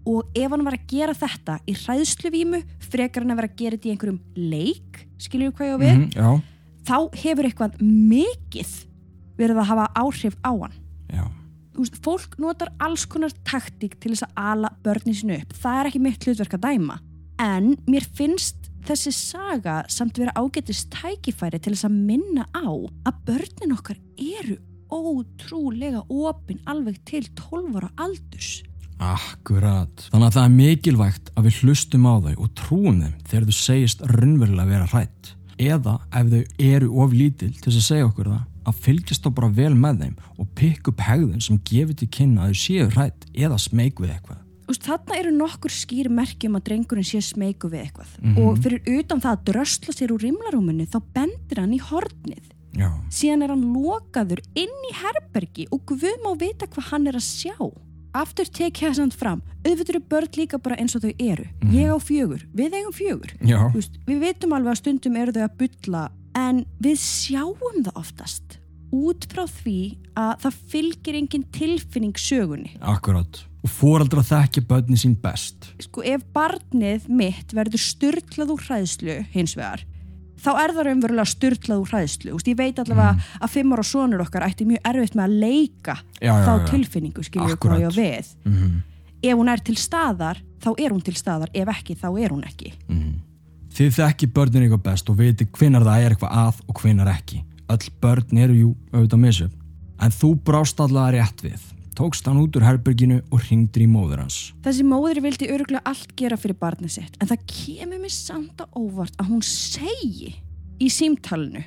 Og 0.06 0.28
ef 0.36 0.50
hann 0.52 0.64
var 0.64 0.76
að 0.76 0.86
gera 0.88 1.14
þetta 1.16 1.58
í 1.68 1.74
hræðsluvímu 1.76 2.62
frekar 2.80 3.24
hann 3.24 3.32
að 3.34 3.40
vera 3.40 3.48
að 3.50 3.56
gera 3.60 3.76
þetta 3.76 3.88
í 3.88 3.92
einhverjum 3.94 4.20
leik 4.36 5.00
skiljum 5.18 5.50
við 5.50 5.56
hvað 5.58 5.68
ég 5.68 5.74
á 5.74 5.78
við 5.82 5.94
Mhm, 5.94 6.10
Já, 6.14 6.42
þá 6.84 6.98
hefur 7.24 7.44
eitthvað 7.48 7.78
mikið 7.80 8.72
verið 9.38 9.60
að 9.62 9.68
hafa 9.72 9.86
áhrif 9.98 10.36
á 10.44 10.52
hann. 10.52 10.76
Já, 11.12 11.24
fólk 12.04 12.38
notar 12.38 12.70
alls 12.80 13.04
konar 13.10 13.32
taktík 13.44 13.98
til 14.00 14.12
þess 14.14 14.22
að 14.28 14.32
ala 14.36 14.70
börnin 14.84 15.14
sinu 15.16 15.34
upp. 15.40 15.52
Það 15.52 15.80
er 15.80 15.90
ekki 15.90 16.00
mitt 16.04 16.24
hlutverk 16.24 16.54
að 16.54 16.66
dæma. 16.68 16.98
En 17.42 17.74
mér 17.90 18.06
finnst 18.14 18.63
þessi 18.84 19.14
saga 19.16 19.78
samt 19.88 20.20
vera 20.20 20.34
ágætist 20.36 20.92
tækifæri 20.92 21.60
til 21.62 21.74
þess 21.74 21.88
að 21.88 21.98
minna 22.10 22.46
á 22.52 22.68
að 22.68 23.24
börnin 23.26 23.74
okkar 23.76 23.98
eru 24.20 24.60
ótrúlega 24.92 26.04
opin 26.12 26.60
alveg 26.70 27.00
til 27.08 27.26
12 27.34 27.80
ára 27.80 27.90
aldurs 27.96 28.62
akkurat. 29.02 30.06
Þannig 30.12 30.28
að 30.28 30.36
það 30.36 30.44
er 30.44 30.54
mikilvægt 30.54 31.30
að 31.34 31.48
við 31.48 31.60
hlustum 31.62 32.06
á 32.06 32.14
þau 32.24 32.34
og 32.34 32.50
trúum 32.58 33.00
þeim 33.02 33.14
þegar 33.28 33.46
þau 33.48 33.56
segist 33.58 34.04
raunverulega 34.10 34.70
vera 34.70 34.90
hrætt. 34.92 35.32
Eða 35.58 35.96
ef 36.10 36.30
þau 36.32 36.42
eru 36.68 36.90
of 37.02 37.14
lítil 37.14 37.52
til 37.54 37.68
þess 37.68 37.80
að 37.80 37.88
segja 37.88 38.08
okkur 38.08 38.30
það, 38.32 38.46
að 38.64 38.80
fylgjast 38.86 39.26
þá 39.26 39.30
bara 39.38 39.52
vel 39.58 39.74
með 39.78 40.00
þeim 40.04 40.14
og 40.38 40.50
pikk 40.58 40.90
upp 40.92 41.04
hegðun 41.04 41.44
sem 41.44 41.60
gefur 41.68 41.98
til 42.00 42.10
kynna 42.16 42.46
að 42.46 42.54
þau 42.54 42.62
séu 42.64 42.88
hrætt 42.94 43.28
eða 43.34 43.60
smeg 43.60 44.00
við 44.00 44.16
eitthvað. 44.16 44.43
Þarna 44.68 45.16
eru 45.18 45.30
nokkur 45.34 45.72
skýr 45.72 46.08
merkjum 46.12 46.58
að 46.58 46.64
drengurinn 46.68 47.06
sé 47.08 47.20
smeyku 47.24 47.70
við 47.72 47.86
eitthvað. 47.86 48.10
Mhm. 48.22 48.38
og 48.38 48.58
fyrir 48.58 48.80
utan 48.98 49.20
það 49.20 49.32
að 49.36 49.44
drösla 49.52 49.94
sér 49.94 50.12
úr 50.12 50.24
rimlarúminu 50.24 50.86
þá 50.86 50.98
bendir 51.14 51.58
hann 51.60 51.72
í 51.72 51.80
hornið. 51.80 52.44
Já, 52.74 52.90
síðan 53.08 53.44
er 53.44 53.48
hann 53.54 53.66
lokaður 53.72 54.40
inn 54.58 54.78
í 54.90 54.92
herbergi 54.98 55.68
og 55.70 55.84
guð 55.86 56.16
má 56.24 56.32
vita 56.38 56.66
hvað 56.66 56.88
hann 56.90 57.06
er 57.06 57.14
að 57.14 57.22
sjá. 57.22 57.56
Aftur 58.14 58.46
tek 58.46 58.78
ég 58.82 58.92
þessand 58.94 59.14
fram. 59.14 59.42
Auðvitað 59.64 59.94
eru 59.94 60.00
börn 60.00 60.28
líka 60.38 60.58
bara 60.62 60.76
eins 60.76 60.94
og 60.94 61.02
þau 61.02 61.14
eru. 61.18 61.46
Ég 61.70 61.90
á 61.90 61.98
fjögur, 61.98 62.44
við 62.54 62.74
eigum 62.78 62.92
fjögur. 62.94 63.32
Veist, 63.74 63.98
við 64.06 64.20
vitum 64.20 64.52
alveg 64.54 64.70
að 64.70 64.80
stundum 64.82 65.16
eru 65.16 65.32
þau 65.32 65.42
að 65.48 65.56
bylla 65.58 66.10
en 66.34 66.64
við 66.82 66.98
sjáum 66.98 67.82
það 67.82 67.96
oftast 67.96 68.58
út 68.94 69.26
frá 69.32 69.46
því 69.50 69.78
að 70.14 70.32
það 70.44 70.58
fylgir 70.70 71.18
engin 71.18 71.44
tilfinning 71.54 72.14
sögunni. 72.14 72.76
Akkurat. 72.80 73.42
Og 73.64 73.70
fóraldra 73.72 74.20
þekkja 74.26 74.62
börni 74.68 74.96
sín 75.00 75.14
best. 75.22 75.70
sko 75.80 76.02
ef 76.04 76.22
barnið 76.36 77.08
mitt 77.08 77.54
verður 77.56 77.80
styrlað 77.80 78.50
úr 78.52 78.64
hræðslu 78.68 79.18
hins 79.32 79.56
vegar 79.56 79.84
þá 80.44 80.50
er 80.60 80.74
það 80.76 80.86
raunverulega 80.90 81.24
styrlað 81.30 81.80
úr 81.80 81.92
hræðslu 81.94 82.34
Úst, 82.36 82.48
ég 82.50 82.58
veit 82.58 82.78
allavega 82.78 83.14
að 83.40 83.50
fimm 83.54 83.72
ára 83.72 83.82
sonur 83.88 84.20
okkar 84.26 84.44
ætti 84.44 84.66
mjög 84.68 84.84
erfitt 84.90 85.14
með 85.16 85.24
að 85.24 85.38
leika 85.40 85.94
Já, 86.20 86.32
já, 86.34 86.44
þá 86.44 86.52
já. 86.52 86.66
tilfinningu 86.74 87.24
skilju 87.24 87.54
Akkurat. 87.56 87.78
hvað 87.78 87.86
ég 87.86 87.88
á 87.88 87.92
við 87.96 88.34
Mm 88.44 88.82
ef 89.24 89.38
hún 89.40 89.48
er 89.48 89.60
til 89.64 89.76
staðar 89.80 90.36
þá 90.60 90.66
er 90.84 90.92
hún 90.92 91.00
til 91.00 91.14
staðar 91.16 91.48
ef 91.56 91.68
ekki 91.72 91.94
þá 91.96 92.08
er 92.20 92.34
hún 92.34 92.44
ekki 92.44 92.74
Þið 93.74 93.94
þekki 93.96 94.26
börnin 94.36 94.62
eitthvað 94.66 94.82
best 94.84 95.08
og 95.10 95.16
viti 95.18 95.46
hvenar 95.50 95.82
það 95.82 96.02
er 96.04 96.12
eitthvað 96.14 96.34
að 96.44 96.58
og 96.68 96.82
hvenar 96.82 97.08
ekki. 97.10 97.40
Öll 97.72 97.88
börn 98.04 98.38
eru 98.44 98.54
jú 98.54 98.68
auðvitað 98.92 99.22
misjöf. 99.24 99.54
En 99.98 100.12
þú 100.14 100.30
brást 100.46 100.78
allavega 100.84 101.24
rétt 101.24 101.42
við. 101.42 101.64
Tókst 101.94 102.26
hann 102.26 102.40
út 102.42 102.56
úr 102.58 102.66
herberginu 102.66 103.20
og 103.30 103.44
ringdir 103.46 103.84
í 103.84 103.88
móður 103.90 104.24
hans. 104.24 104.38
þessi 104.64 104.86
móður 104.86 105.22
vildi 105.22 105.50
öruglega 105.54 105.84
allt 105.86 106.14
gera 106.18 106.38
fyrir 106.40 106.58
barnið 106.58 106.96
sitt 106.96 107.18
en 107.20 107.30
það 107.30 107.44
kemur 107.54 108.00
mér 108.02 108.14
samt 108.14 108.62
á 108.62 108.66
óvart 108.74 109.18
að 109.22 109.30
hún 109.30 109.44
segi 109.46 110.32
í 110.82 110.88
símtalinu 110.90 111.62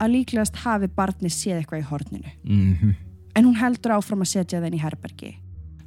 að 0.00 0.16
líklegast 0.16 0.60
hafi 0.64 0.90
barnið 0.96 1.32
séð 1.36 1.60
eitthvað 1.60 1.84
í 1.84 1.88
horninu 1.92 2.34
Mm 2.44 2.98
en 3.30 3.46
hún 3.46 3.54
heldur 3.54 3.92
áfram 3.94 4.24
að 4.24 4.32
setja 4.32 4.58
þenn 4.58 4.74
í 4.74 4.80
herbergi 4.82 5.28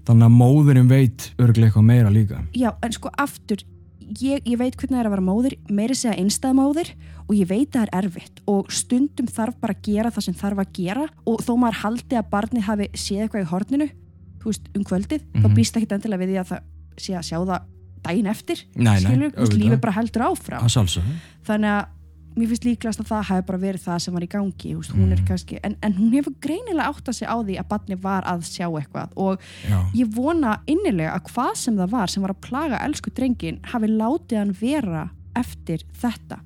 Þannig 0.04 0.28
að 0.28 0.34
móðurinn 0.36 0.90
veit 0.92 1.30
örglega 1.40 1.70
eitthvað 1.70 1.86
meira 1.88 2.10
líka. 2.12 2.42
Já, 2.58 2.74
en 2.84 2.92
sko 2.92 3.12
aftur, 3.24 3.62
ég, 4.22 4.42
ég 4.46 4.58
veit 4.60 4.76
hvernig 4.76 4.96
það 4.96 5.02
er 5.04 5.10
að 5.10 5.14
vera 5.16 5.26
móðir, 5.28 5.56
meiri 5.70 5.96
segja 5.96 6.16
einstæða 6.20 6.58
móðir 6.60 6.90
og 7.28 7.34
ég 7.36 7.48
veit 7.50 7.72
það 7.72 7.84
er 7.88 7.92
erfitt 8.04 8.42
og 8.48 8.72
stundum 8.72 9.28
þarf 9.28 9.56
bara 9.62 9.74
að 9.74 9.82
gera 9.88 10.12
það 10.12 10.26
sem 10.28 10.34
þarf 10.42 10.60
að 10.64 10.72
gera 10.78 11.06
og 11.26 11.44
þó 11.46 11.54
maður 11.62 11.80
haldi 11.84 12.16
að 12.20 12.30
barnið 12.34 12.68
hafi 12.68 12.90
séð 12.94 13.22
eitthvað 13.26 13.46
í 13.46 13.50
horninu, 13.54 13.88
þú 14.44 14.52
veist, 14.52 14.66
um 14.76 14.84
kvöldið, 14.84 15.22
þá 15.34 15.48
Mhm. 15.48 15.56
býst 15.56 15.78
ekki 15.80 15.92
endilega 15.96 16.22
við 16.24 16.30
því 16.34 16.40
að 16.44 16.50
það 16.52 16.62
sé 16.98 17.14
að 17.18 17.28
sjá 17.30 17.38
það 17.46 17.62
daginn 18.04 18.28
eftir, 18.28 18.58
skilur, 19.00 19.32
lífið 19.64 19.80
bara 19.82 19.94
heldur 19.96 20.22
áfram. 20.28 20.60
Þannig 21.48 21.70
að 21.72 21.86
mér 22.36 22.50
finnst 22.52 22.68
líklegast 22.68 23.04
að 23.04 23.10
það 23.12 23.26
hafi 23.30 23.46
bara 23.50 23.62
verið 23.62 23.86
það 23.86 24.00
sem 24.06 24.16
var 24.18 24.26
í 24.26 24.30
gangi, 24.32 24.72
veist, 24.78 24.94
hún 24.96 25.16
er 25.16 25.24
kannski, 25.28 25.60
en, 25.64 25.76
en 25.86 25.98
hún 25.98 26.14
hefur 26.16 26.36
greinilega 26.44 26.90
átt 26.90 27.12
að 27.12 27.18
sig 27.20 27.30
á 27.30 27.38
því 27.40 27.58
að 27.62 27.70
barnið 27.74 28.02
var 28.04 28.28
að 28.30 28.46
sjá 28.50 28.66
eitthvað 28.68 29.14
og 29.26 29.44
Já. 29.70 29.78
ég 29.98 30.16
vona 30.16 30.56
innilega 30.70 31.14
að 31.18 31.28
hvað 31.32 31.54
sem 31.64 31.78
það 31.82 31.94
var 31.98 32.14
sem 32.14 32.26
var 32.26 32.36
að 32.36 32.42
plaga 32.48 32.82
elsku 32.88 33.14
drengin 33.14 33.62
hafi 33.74 33.92
látið 33.92 34.42
hann 34.42 34.56
vera 34.62 35.06
eftir 35.40 35.86
þetta. 36.02 36.42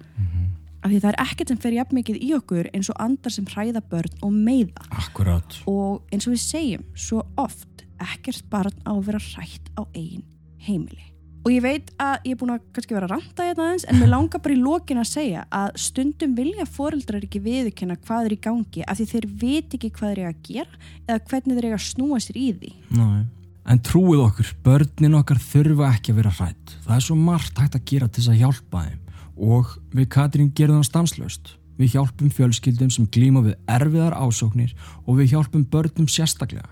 Af 0.86 0.92
því 0.94 1.00
það 1.04 1.10
er 1.10 1.20
ekkert 1.24 1.52
sem 1.52 1.60
fer 1.60 1.76
jafn 1.76 1.98
mikið 1.98 2.20
í 2.24 2.30
okkur 2.38 2.70
eins 2.72 2.88
og 2.94 3.00
andar 3.04 3.34
sem 3.34 3.48
hræða 3.50 3.82
börn 3.92 4.22
og 4.24 4.32
meiða. 4.32 4.86
Akkurat. 5.02 5.58
og 5.68 6.06
eins 6.14 6.30
og 6.30 6.36
við 6.36 6.44
segjum 6.46 6.86
svo 6.96 7.26
oft 7.36 7.84
ekkert 7.98 8.46
barn 8.52 8.76
á 8.86 8.94
að 8.94 9.06
vera 9.10 9.22
hrætt 9.34 9.72
á 9.76 9.82
eigin 9.94 10.26
heimili 10.68 11.17
og 11.48 11.54
ég 11.54 11.64
veit 11.64 11.94
að 12.04 12.28
ég 12.28 12.36
er 12.36 12.40
búin 12.42 12.52
að 12.58 12.66
kannski 12.76 12.98
vera 12.98 13.08
að 13.08 13.14
ranta 13.14 13.48
hérna 13.48 13.70
aðeins 13.70 13.88
en 13.88 14.02
mér 14.02 14.12
langar 14.12 14.44
bara 14.44 14.58
í 14.58 14.60
lokin 14.60 15.00
að 15.00 15.10
segja 15.14 15.46
að 15.56 15.80
stundum 15.80 16.36
vilja 16.36 16.68
foreldrar 16.68 17.24
ekki 17.24 17.40
viðurkenna 17.46 17.96
hvað 18.02 18.28
er 18.28 18.36
í 18.36 18.40
gangi 18.44 18.84
af 18.84 19.00
því 19.00 19.08
þeir 19.14 19.30
veit 19.46 19.78
ekki 19.78 19.94
hvað 19.96 20.12
þeir 20.12 20.22
eiga 20.26 20.34
að 20.34 20.44
gera 20.50 20.94
eða 21.08 21.20
hvernig 21.32 21.58
þeir 21.58 21.70
eiga 21.70 21.80
að 21.80 21.88
snúa 21.88 22.20
sér 22.26 22.42
í 22.42 22.48
því 22.58 22.74
Nei. 22.98 23.26
En 23.68 23.82
trúið 23.84 24.22
okkur, 24.24 24.52
börnin 24.64 25.18
okkar 25.20 25.40
þurfa 25.44 25.90
ekki 25.92 26.14
að 26.14 26.20
vera 26.22 26.32
hrætt. 26.38 26.76
Það 26.86 26.94
er 26.96 27.04
svo 27.04 27.18
margt 27.20 27.58
hægt 27.60 27.76
að 27.76 27.88
gera 27.90 28.08
til 28.08 28.22
þess 28.22 28.32
að 28.32 28.40
hjálpa 28.40 28.84
þeim. 28.86 29.02
Og 29.44 29.74
við 29.92 30.08
Katrín 30.14 30.54
gerum 30.56 30.80
það 30.80 30.88
stanslaust. 30.88 31.52
Við 31.78 31.98
hjálpum 31.98 32.32
fjölskyldum 32.34 32.94
sem 32.96 33.10
glíma 33.12 33.44
við 33.44 33.58
erfiðar 33.70 34.16
ásóknir 34.16 34.72
og 35.04 35.20
við 35.20 35.34
hjálpum 35.34 35.68
börnum 35.68 36.08
sérstaklega. 36.08 36.72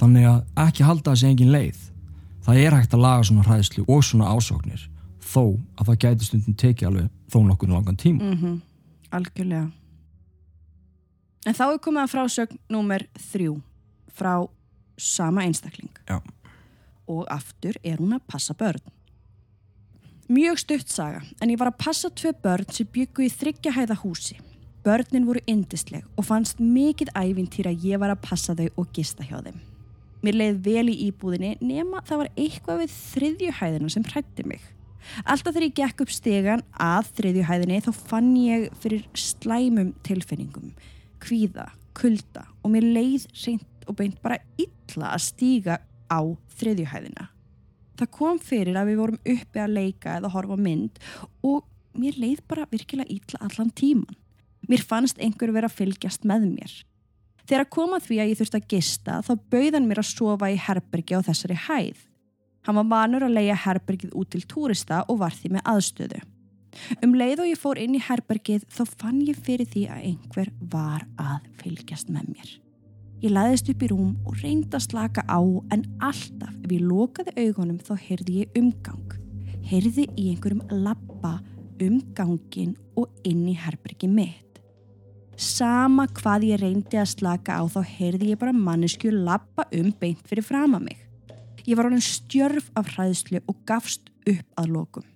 Þannig 0.00 0.26
að 0.26 0.66
ekki 0.66 0.88
halda 0.88 1.14
þessi 1.14 1.30
engin 1.30 1.54
leið. 1.54 1.78
Það 2.44 2.60
er 2.60 2.76
hægt 2.76 2.94
að 2.94 3.04
laga 3.04 3.24
svona 3.24 3.46
hræðslu 3.46 3.86
og 3.88 4.04
svona 4.04 4.28
ásóknir 4.34 4.82
þó 5.24 5.56
að 5.80 5.88
það 5.88 6.00
gæti 6.04 6.28
stundum 6.28 6.56
tekið 6.60 6.88
alveg 6.90 7.10
þó 7.32 7.38
nokkur 7.48 7.72
langan 7.72 7.96
tíma. 8.00 8.34
mm 8.34 8.62
Algjörlega. 9.14 9.70
En 11.46 11.54
þá 11.54 11.64
er 11.68 11.78
komið 11.78 12.02
að 12.02 12.10
frásögn 12.10 12.58
númer 12.72 13.04
þrjú 13.30 13.60
frá 14.10 14.48
sama 14.98 15.44
einstakling. 15.44 15.92
Já. 16.08 16.20
og 17.06 17.26
aftur 17.28 17.76
er 17.84 18.00
hún 18.00 18.16
að 18.16 18.24
passa 18.26 18.54
börn. 18.54 18.80
Mjög 20.28 20.58
stutt 20.58 20.88
saga 20.88 21.20
en 21.40 21.50
ég 21.52 21.60
var 21.60 21.68
að 21.68 21.82
passa 21.84 22.08
tvö 22.08 22.32
börn 22.32 22.70
sem 22.72 22.88
byggu 22.88 23.26
í 23.26 23.28
þryggja 23.28 23.74
hæða 23.76 23.98
húsi. 24.00 24.38
Börnin 24.84 25.26
voru 25.28 25.40
yndisleg 25.46 26.04
og 26.16 26.24
fannst 26.24 26.60
mikið 26.60 27.12
ævintýra 27.12 27.72
að 27.72 27.84
ég 27.84 28.00
var 28.00 28.12
að 28.12 28.24
passa 28.24 28.56
þau 28.56 28.68
og 28.76 28.90
gista 28.92 29.24
hjá 29.24 29.40
þeim 29.44 29.60
Mér 30.24 30.38
leið 30.40 30.62
vel 30.64 30.86
í 30.88 31.00
íbúðinni 31.08 31.56
nema 31.60 32.00
það 32.08 32.22
var 32.22 32.32
eitthvað 32.34 32.80
við 32.84 32.94
þriðju 32.96 33.58
hæðina 33.58 33.92
sem 33.92 34.06
hrætti 34.08 34.46
mig 34.48 34.62
Alltaf 35.24 35.52
þegar 35.52 35.66
ég 35.66 35.76
gekk 35.78 36.02
upp 36.04 36.12
stegan 36.12 36.64
að 36.80 37.10
þriðju 37.18 37.44
hæðinni 37.48 37.80
þá 37.84 37.90
fann 38.10 38.30
ég 38.40 38.66
fyrir 38.82 39.04
slæmum 39.18 39.92
tilfinningum, 40.06 40.72
kvíða, 41.22 41.68
kulda 41.96 42.46
og 42.62 42.72
mér 42.74 42.86
leið 42.96 43.28
reynd 43.44 43.88
og 43.88 43.98
beint 43.98 44.18
bara 44.24 44.40
illa 44.60 45.12
að 45.12 45.24
stíga 45.26 45.78
á 46.08 46.20
þriðju 46.58 46.88
hæðina. 46.92 47.28
Það 48.00 48.12
kom 48.16 48.40
fyrir 48.42 48.78
að 48.80 48.90
við 48.90 49.00
vorum 49.02 49.20
uppi 49.34 49.62
að 49.62 49.76
leika 49.76 50.16
eða 50.18 50.32
horfa 50.34 50.58
mynd 50.58 50.98
og 51.46 51.62
mér 51.94 52.18
leið 52.18 52.42
bara 52.50 52.66
virkilega 52.72 53.12
illa 53.12 53.44
allan 53.44 53.70
tíman. 53.76 54.18
Mér 54.66 54.82
fannst 54.82 55.20
einhver 55.20 55.52
vera 55.54 55.68
að 55.68 55.78
fylgjast 55.82 56.24
með 56.26 56.48
mér. 56.56 56.72
Þegar 57.44 57.66
að 57.66 57.72
koma 57.76 58.00
því 58.00 58.18
að 58.22 58.30
ég 58.30 58.38
þurfti 58.40 58.60
að 58.60 58.68
gista 58.72 59.20
þá 59.24 59.32
bauðan 59.52 59.88
mér 59.88 60.00
að 60.00 60.10
sofa 60.10 60.48
í 60.48 60.60
herbergi 60.64 61.18
á 61.18 61.20
þessari 61.26 61.56
hæð. 61.66 61.98
Hann 62.64 62.78
var 62.80 62.86
vanur 62.88 63.26
að 63.26 63.34
leia 63.36 63.56
herbergið 63.66 64.14
út 64.16 64.30
til 64.32 64.44
túrista 64.48 65.02
og 65.12 65.20
var 65.20 65.34
því 65.36 65.50
með 65.56 65.66
aðstöðu. 65.74 66.20
Um 67.04 67.12
leið 67.14 67.44
og 67.44 67.50
ég 67.50 67.60
fór 67.60 67.78
inn 67.78 67.94
í 67.94 68.02
herbergið 68.02 68.64
þá 68.72 68.82
fann 68.96 69.20
ég 69.22 69.38
fyrir 69.44 69.68
því 69.70 69.84
að 69.92 70.06
einhver 70.08 70.52
var 70.72 71.04
að 71.20 71.50
fylgjast 71.60 72.08
með 72.10 72.30
mér. 72.32 72.54
Ég 73.24 73.32
laðist 73.32 73.68
upp 73.72 73.84
í 73.84 73.90
rúm 73.92 74.14
og 74.28 74.40
reyndi 74.42 74.74
að 74.76 74.86
slaka 74.88 75.24
á 75.28 75.40
en 75.72 75.84
alltaf 76.02 76.54
ef 76.64 76.72
ég 76.72 76.82
lokaði 76.84 77.36
augunum 77.44 77.78
þá 77.80 77.94
heyrði 78.08 78.40
ég 78.42 78.58
umgang. 78.58 79.18
Heyrði 79.64 80.08
í 80.16 80.30
einhverjum 80.32 80.64
labba 80.84 81.38
um 81.84 82.00
gangin 82.16 82.74
og 83.00 83.12
inn 83.24 83.46
í 83.48 83.56
herbergi 83.56 84.10
mitt. 84.10 84.43
Sama 85.34 86.04
hvað 86.14 86.44
ég 86.46 86.60
reyndi 86.62 86.98
að 87.00 87.08
slaka 87.10 87.56
á 87.58 87.62
þá 87.66 87.80
heyrði 87.96 88.30
ég 88.30 88.38
bara 88.38 88.54
mannesku 88.54 89.10
labba 89.10 89.64
um 89.74 89.90
beint 89.98 90.22
fyrir 90.30 90.46
frama 90.46 90.78
mig. 90.78 91.00
Ég 91.66 91.74
var 91.74 91.88
honin 91.88 92.04
stjörf 92.04 92.68
af 92.78 92.92
hræðslu 92.94 93.40
og 93.50 93.56
gafst 93.66 94.12
upp 94.30 94.60
að 94.60 94.70
lokum. 94.76 95.06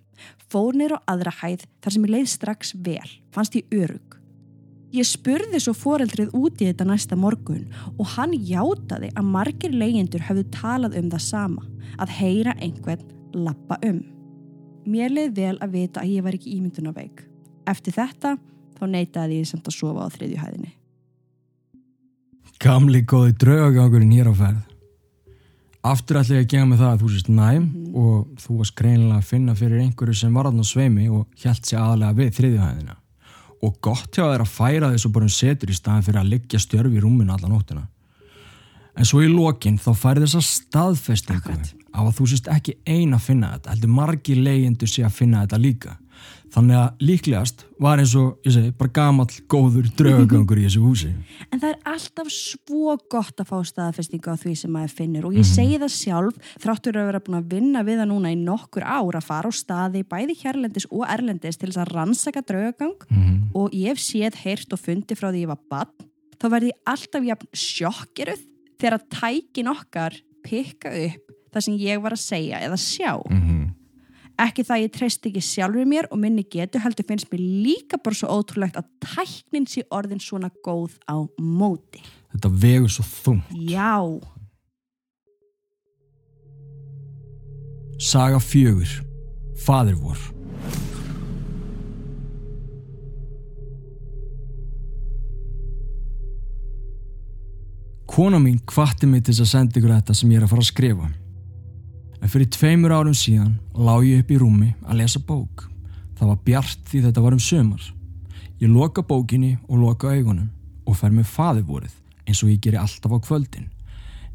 Fór 0.51 0.75
neyr 0.75 0.97
á 0.97 0.99
aðra 1.07 1.31
hæð 1.39 1.63
þar 1.79 1.95
sem 1.95 2.07
ég 2.07 2.13
leið 2.15 2.27
strax 2.33 2.73
vel, 2.75 3.11
fannst 3.31 3.55
ég 3.55 3.71
örug. 3.71 4.17
Ég 4.91 5.07
spurði 5.07 5.61
svo 5.61 5.75
foreldrið 5.77 6.35
út 6.35 6.59
í 6.59 6.67
þetta 6.67 6.89
næsta 6.89 7.15
morgun 7.15 7.69
og 7.95 8.15
hann 8.17 8.33
játaði 8.33 9.13
að 9.13 9.31
margir 9.37 9.71
leyendur 9.71 10.25
hafðu 10.27 10.47
talað 10.51 10.99
um 10.99 11.11
það 11.13 11.25
sama, 11.29 11.65
að 12.01 12.15
heyra 12.17 12.57
einhvern 12.59 13.07
lappa 13.37 13.79
um. 13.87 14.01
Mér 14.89 15.13
leið 15.13 15.35
vel 15.37 15.57
að 15.61 15.75
vita 15.77 16.03
að 16.03 16.15
ég 16.17 16.25
var 16.25 16.35
ekki 16.35 16.57
ímyndunaveik. 16.57 17.23
Eftir 17.69 17.95
þetta 17.95 18.35
þá 18.79 18.85
neytaði 18.95 19.41
ég 19.41 19.49
samt 19.49 19.67
að 19.69 19.77
sofa 19.77 20.07
á 20.07 20.13
þriðju 20.15 20.41
hæðinni. 20.43 20.73
Gamli 22.59 23.05
góði 23.07 23.35
draugagangurinn 23.39 24.15
hér 24.17 24.31
á 24.31 24.35
ferð. 24.35 24.65
Aftur 25.89 26.17
ætla 26.19 26.41
ég 26.41 26.43
að 26.43 26.49
gema 26.51 26.73
með 26.73 26.81
það 26.81 26.89
að 26.89 27.03
þú 27.03 27.09
sést 27.13 27.29
næm 27.31 27.67
og 27.95 28.39
þú 28.43 28.55
varst 28.59 28.75
greinilega 28.75 29.19
að 29.21 29.29
finna 29.29 29.53
fyrir 29.55 29.83
einhverju 29.85 30.15
sem 30.19 30.33
var 30.35 30.49
aðná 30.49 30.65
sveimi 30.67 31.05
og 31.07 31.39
hjælt 31.39 31.69
sér 31.69 31.79
aðalega 31.79 32.17
við 32.17 32.33
þriðjuhæðina. 32.39 32.97
Og 33.63 33.77
gott 33.83 34.11
hjá 34.11 34.25
þér 34.25 34.43
að 34.43 34.51
færa 34.57 34.89
þessu 34.91 35.11
bara 35.15 35.29
um 35.29 35.31
setur 35.31 35.71
í 35.71 35.77
staðin 35.77 36.03
fyrir 36.03 36.19
að 36.19 36.33
liggja 36.33 36.59
stjörfi 36.59 36.99
í 36.99 37.03
rúminu 37.03 37.31
alla 37.35 37.51
nóttina. 37.51 37.85
En 38.99 39.07
svo 39.07 39.23
í 39.23 39.31
lokin 39.31 39.79
þá 39.79 39.89
færi 39.95 40.25
þessa 40.25 40.43
staðfestingu 40.43 41.39
Akkurat. 41.39 41.71
á 41.95 41.99
að 42.03 42.15
þú 42.19 42.27
sést 42.33 42.51
ekki 42.51 42.75
ein 42.83 43.15
að 43.15 43.25
finna 43.29 43.53
þetta, 43.55 43.71
heldur 43.71 43.95
margi 43.95 44.35
leyendur 44.35 44.91
sé 44.91 45.05
að 45.07 45.15
finna 45.15 45.45
þetta 45.45 45.63
líka. 45.63 45.95
Þannig 46.49 46.79
að 46.79 47.03
líklegast 47.05 47.63
var 47.79 48.01
eins 48.01 48.15
og, 48.17 48.39
ég 48.47 48.55
segi, 48.55 48.71
bara 48.79 48.93
gamall 48.95 49.29
góður 49.51 49.89
draugagangur 49.99 50.61
í 50.61 50.65
þessu 50.65 50.81
húsi. 50.83 51.11
En 51.53 51.61
það 51.61 51.69
er 51.69 51.79
alltaf 51.93 52.31
svo 52.33 52.95
gott 53.11 53.41
að 53.41 53.49
fá 53.49 53.57
staðfestingu 53.69 54.33
á 54.33 54.37
því 54.39 54.55
sem 54.59 54.73
maður 54.73 54.95
finnur. 54.99 55.29
Og 55.29 55.37
ég 55.39 55.47
segi 55.47 55.79
það 55.81 55.95
sjálf 55.95 56.51
þráttur 56.61 56.99
að 56.99 57.09
vera 57.09 57.23
búin 57.25 57.39
að 57.39 57.49
vinna 57.53 57.85
við 57.85 58.01
það 58.01 58.11
núna 58.11 58.33
í 58.33 58.37
nokkur 58.41 58.85
ár 58.85 59.17
að 59.17 59.29
fara 59.29 59.49
á 59.49 59.53
staði 59.53 60.03
bæði 60.09 60.37
hérlendis 60.43 60.89
og 60.89 61.07
erlendis 61.09 61.57
til 61.57 61.71
þess 61.71 61.83
að 61.85 61.95
rannsaka 61.95 62.45
draugagang. 62.45 62.97
Og 63.57 63.73
ég 63.73 63.93
hef 63.93 64.03
séð, 64.03 64.37
heyrt 64.43 64.73
og 64.73 64.81
fundi 64.81 65.17
frá 65.17 65.31
því 65.31 65.45
ég 65.47 65.53
var 65.53 65.63
bann 65.69 66.09
þá 66.39 66.47
verði 66.53 66.71
ég 66.71 66.93
alltaf 66.93 67.27
jafn 67.27 67.51
sjokkiruð 67.63 68.45
þegar 68.79 68.97
að 68.97 69.07
tækin 69.15 69.71
okkar 69.73 70.17
pikka 70.45 70.93
upp 71.05 71.35
það 71.49 71.65
sem 71.65 71.79
ég 71.81 72.03
var 72.03 72.15
að 72.15 72.23
segja 72.23 72.61
eða 72.63 72.79
sjá 72.79 73.11
ekki 74.45 74.65
það 74.67 74.83
ég 74.85 74.95
treyst 74.95 75.29
ekki 75.29 75.43
sjálfur 75.43 75.87
mér 75.89 76.09
og 76.09 76.21
minni 76.21 76.45
getu 76.47 76.81
heldur 76.81 77.07
finnst 77.07 77.29
mér 77.33 77.43
líka 77.43 77.99
bara 78.01 78.17
svo 78.17 78.31
ótrúlegt 78.39 78.79
að 78.79 78.89
tæknin 79.03 79.67
sé 79.69 79.85
orðin 79.91 80.23
svona 80.23 80.51
góð 80.65 80.97
á 81.09 81.17
móti 81.37 82.03
Þetta 82.29 82.49
vegur 82.61 82.91
svo 82.93 83.03
þung. 83.09 83.39
Já, 83.65 84.05
Saga 87.99 88.39
fjögur. 88.39 88.87
Fadir 89.55 89.95
vor. 89.99 90.17
Kona 98.07 98.39
mín 98.39 98.61
hvatti 98.65 99.07
mig 99.07 99.25
til 99.27 99.35
að 99.35 99.49
senda 99.51 99.79
ykkur 99.79 99.91
þetta 99.97 100.15
sem 100.15 100.31
ég 100.31 100.39
er 100.39 100.47
að 100.47 100.53
fara 100.53 100.63
að 100.63 100.71
skrifa. 100.71 101.09
En 102.19 102.31
fyrir 102.31 102.49
tveimur 102.51 102.91
árum 102.91 103.15
síðan 103.15 103.55
lá 103.73 103.95
ég 104.03 104.23
upp 104.23 104.31
í 104.31 104.39
rúmi 104.41 104.73
að 104.83 105.01
lesa 105.01 105.21
bók. 105.23 105.69
Það 106.19 106.31
var 106.33 106.39
bjart 106.45 106.81
því 106.91 107.01
þetta 107.07 107.23
var 107.23 107.35
um 107.35 107.43
sömar. 107.43 107.83
Ég 108.59 108.71
loka 108.71 109.01
bókinni 109.07 109.55
og 109.69 109.79
loka 109.79 110.11
augunum 110.11 110.49
og 110.85 110.97
fer 110.99 111.13
með 111.15 111.29
faðivorið 111.31 111.95
eins 112.27 112.43
og 112.43 112.51
ég 112.51 112.59
geri 112.63 112.79
alltaf 112.79 113.15
á 113.15 113.19
kvöldin. 113.23 113.69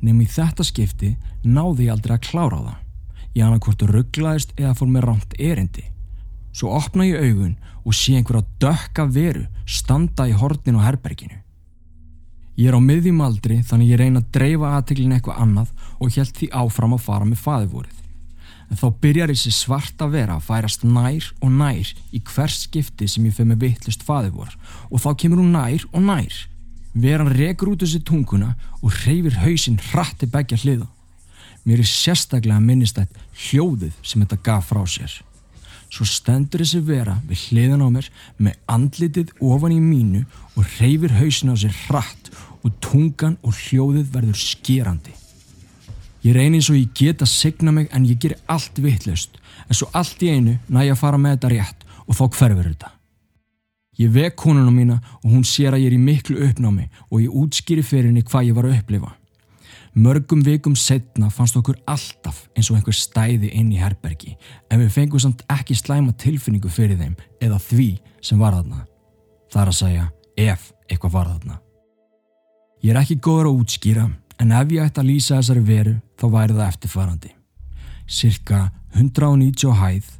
Nefn 0.00 0.24
í 0.24 0.28
þetta 0.28 0.64
skipti 0.64 1.12
náði 1.44 1.88
ég 1.88 1.94
aldrei 1.94 2.16
að 2.16 2.26
klára 2.30 2.62
það. 2.62 2.80
Ég 3.34 3.44
hana 3.44 3.60
hvort 3.60 3.86
rugglaðist 3.90 4.56
eða 4.56 4.74
fór 4.78 4.90
með 4.94 5.06
rámt 5.08 5.36
erindi. 5.38 5.84
Svo 6.54 6.72
opna 6.78 7.06
ég 7.06 7.20
augun 7.20 7.56
og 7.84 7.96
sé 7.96 8.16
einhverja 8.16 8.46
dökka 8.62 9.08
veru 9.10 9.44
standa 9.66 10.28
í 10.30 10.36
hornin 10.38 10.78
á 10.80 10.86
herberginu. 10.86 11.43
Ég 12.54 12.70
er 12.70 12.76
á 12.78 12.80
miðjum 12.80 13.18
aldri 13.24 13.58
þannig 13.66 13.90
ég 13.90 13.98
reyna 13.98 14.20
að 14.22 14.30
dreifa 14.36 14.72
aðteglin 14.76 15.14
eitthvað 15.16 15.40
annað 15.42 15.70
og 15.98 16.14
held 16.14 16.34
því 16.36 16.48
áfram 16.54 16.94
að 16.94 17.04
fara 17.08 17.26
með 17.26 17.40
faðivorið. 17.42 18.00
En 18.70 18.78
þá 18.80 18.86
byrjar 19.02 19.32
þessi 19.34 19.52
svarta 19.52 20.06
vera 20.10 20.38
að 20.38 20.46
færast 20.46 20.86
nær 20.86 21.26
og 21.42 21.50
nær 21.50 21.90
í 22.14 22.22
hvers 22.30 22.60
skipti 22.64 23.08
sem 23.10 23.26
ég 23.26 23.34
fyrir 23.34 23.50
með 23.50 23.66
vittlust 23.66 24.06
faðivor 24.06 24.54
og 24.88 25.02
þá 25.02 25.10
kemur 25.20 25.42
hún 25.42 25.52
nær 25.56 25.84
og 25.90 26.06
nær. 26.06 26.38
Veran 26.94 27.34
rekur 27.34 27.74
út 27.74 27.82
þessi 27.82 28.04
tunguna 28.06 28.54
og 28.80 29.02
reyfir 29.02 29.40
hausinn 29.42 29.82
hratti 29.90 30.30
begja 30.30 30.60
hliða. 30.62 30.86
Mér 31.66 31.82
er 31.82 31.90
sérstaklega 31.90 32.62
minnistætt 32.62 33.18
hljóðið 33.48 33.98
sem 34.04 34.22
þetta 34.22 34.42
gaf 34.46 34.70
frá 34.70 34.84
sér. 34.86 35.22
Svo 35.94 36.06
stendur 36.10 36.64
þessi 36.64 36.80
vera 36.82 37.20
við 37.28 37.42
hliðan 37.48 37.84
á 37.86 37.88
mér 37.94 38.06
með 38.42 38.56
andlitið 38.74 39.28
ofan 39.46 39.76
í 39.76 39.78
mínu 39.82 40.24
og 40.58 40.72
reyfir 40.80 41.14
hausin 41.20 41.52
á 41.54 41.56
sér 41.60 41.76
hratt 41.84 42.32
og 42.66 42.74
tungan 42.82 43.36
og 43.46 43.54
hljóðið 43.54 44.10
verður 44.16 44.40
skerandi. 44.40 45.14
Ég 46.24 46.34
reyni 46.34 46.58
eins 46.58 46.70
og 46.72 46.80
ég 46.80 46.90
get 46.98 47.22
að 47.22 47.30
signa 47.30 47.70
mig 47.70 47.90
en 47.94 48.08
ég 48.08 48.18
gerir 48.18 48.42
allt 48.50 48.80
vittlust 48.82 49.38
en 49.68 49.78
svo 49.78 49.90
allt 49.94 50.22
í 50.24 50.32
einu 50.34 50.56
næ 50.66 50.86
ég 50.88 50.96
að 50.96 51.02
fara 51.04 51.20
með 51.20 51.36
þetta 51.36 51.52
rétt 51.52 51.84
og 52.08 52.18
þá 52.18 52.24
hverfur 52.40 52.70
þetta. 52.72 52.90
Ég 54.02 54.10
vek 54.10 54.34
konuna 54.40 54.72
mína 54.74 54.96
og 55.22 55.28
hún 55.30 55.44
sér 55.46 55.76
að 55.76 55.84
ég 55.84 55.92
er 55.92 55.98
í 55.98 56.06
miklu 56.08 56.40
uppnámi 56.48 56.88
og 57.06 57.20
ég 57.22 57.36
útskýri 57.42 57.84
fyrir 57.86 58.10
henni 58.10 58.24
hvað 58.26 58.48
ég 58.48 58.56
var 58.56 58.66
að 58.66 58.80
upplifa. 58.80 59.12
Mörgum 59.94 60.40
vikum 60.42 60.74
setna 60.74 61.28
fannst 61.30 61.54
okkur 61.54 61.76
alltaf 61.86 62.48
eins 62.58 62.66
og 62.72 62.80
einhver 62.80 62.96
stæði 62.98 63.52
inn 63.54 63.68
í 63.70 63.78
herbergi 63.78 64.32
en 64.66 64.80
við 64.82 64.88
fengum 64.90 65.22
samt 65.22 65.44
ekki 65.54 65.76
slæma 65.78 66.10
tilfinningu 66.18 66.66
fyrir 66.66 66.98
þeim 66.98 67.12
eða 67.38 67.60
því 67.62 67.86
sem 68.18 68.40
var 68.42 68.56
þarna. 68.56 68.80
Það 69.54 69.62
er 69.62 69.70
að 69.70 69.78
segja 69.78 70.08
ef 70.50 70.64
eitthvað 70.88 71.14
var 71.14 71.30
þarna. 71.30 71.60
Ég 72.82 72.90
er 72.90 72.98
ekki 73.04 73.20
góður 73.22 73.52
að 73.52 73.60
útskýra 73.62 74.08
en 74.42 74.56
ef 74.58 74.74
ég 74.74 74.82
ætti 74.82 75.02
að 75.04 75.08
lýsa 75.12 75.38
þessari 75.38 75.62
veru 75.68 75.94
þá 76.18 76.26
væri 76.34 76.58
það 76.58 76.72
eftirfarandi. 76.72 77.32
Cirka 78.10 78.60
190 78.98 79.70
á 79.70 79.74
hæð, 79.78 80.10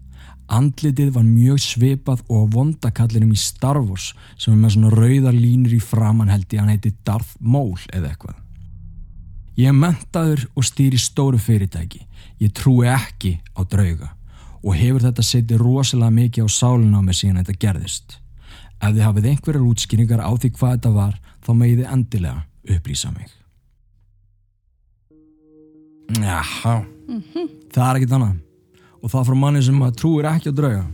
andlitið 0.55 1.11
var 1.19 1.27
mjög 1.27 1.61
svipað 1.67 2.23
og 2.31 2.47
vondakallinum 2.55 3.35
í 3.35 3.43
Star 3.43 3.83
Wars 3.83 4.13
sem 4.39 4.55
er 4.55 4.63
með 4.63 4.77
svona 4.79 4.95
rauðar 4.95 5.35
línur 5.35 5.75
í 5.75 5.83
framann 5.83 6.31
held 6.31 6.47
ég 6.47 6.63
að 6.63 6.63
hann 6.63 6.75
heiti 6.77 6.95
Darth 7.03 7.35
Maul 7.43 7.75
eða 7.91 8.15
eitthvað. 8.15 8.43
Ég 9.55 9.71
er 9.71 9.77
mentaður 9.77 10.49
og 10.59 10.67
stýri 10.67 10.99
stóru 10.99 11.38
fyrirtæki. 11.38 12.03
Ég 12.43 12.51
trúi 12.57 12.88
ekki 12.90 13.37
á 13.55 13.62
drauga 13.62 14.11
og 14.64 14.75
hefur 14.79 15.05
þetta 15.05 15.23
setið 15.23 15.61
rosalega 15.61 16.17
mikið 16.17 16.49
á 16.49 16.51
sálinu 16.51 16.99
á 16.99 17.03
mig 17.05 17.19
síðan 17.19 17.43
þetta 17.43 17.61
gerðist. 17.61 18.17
Ef 18.81 18.95
þið 18.95 19.05
hafið 19.05 19.29
einhverjar 19.31 19.67
útskýringar 19.69 20.25
á 20.25 20.31
því 20.33 20.51
hvað 20.57 20.75
þetta 20.75 20.93
var, 20.95 21.14
þá 21.45 21.51
megið 21.61 21.83
þið 21.83 21.93
endilega 21.95 22.75
upplýsa 22.75 23.12
mig. 23.14 23.31
Jaha, 26.14 26.75
það 27.73 27.87
er 27.87 28.01
ekkit 28.01 28.17
annað. 28.17 28.37
Og 29.05 29.12
það 29.12 29.27
frá 29.29 29.37
manni 29.37 29.62
sem 29.64 29.83
trúir 30.01 30.29
ekki 30.29 30.53
á 30.53 30.55
drauga. 30.57 30.85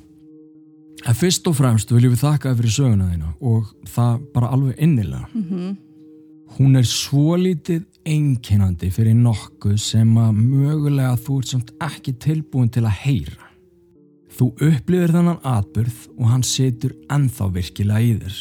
En 1.08 1.16
fyrst 1.16 1.46
og 1.48 1.56
fremst 1.56 1.92
viljum 1.94 2.12
við 2.12 2.24
þakka 2.26 2.50
þér 2.50 2.58
fyrir 2.58 2.74
söguna 2.74 3.08
þína 3.08 3.30
og 3.40 3.70
það 3.88 4.24
bara 4.34 4.50
alveg 4.52 4.82
innilega. 4.84 5.30
Hún 6.58 6.76
er 6.76 6.86
svolítið 6.90 7.86
einkennandi 8.08 8.90
fyrir 8.94 9.16
nokkuð 9.18 9.76
sem 9.80 10.10
að 10.20 10.38
mögulega 10.38 11.16
þú 11.20 11.40
ert 11.40 11.52
samt 11.54 11.72
ekki 11.84 12.14
tilbúin 12.22 12.70
til 12.72 12.84
að 12.86 12.98
heyra. 13.04 13.48
Þú 14.30 14.46
upplifir 14.70 15.12
þennan 15.12 15.42
atbyrð 15.44 15.98
og 16.16 16.30
hann 16.30 16.46
situr 16.46 16.94
ennþá 17.12 17.50
virkilega 17.56 18.00
í 18.06 18.14
þér. 18.22 18.38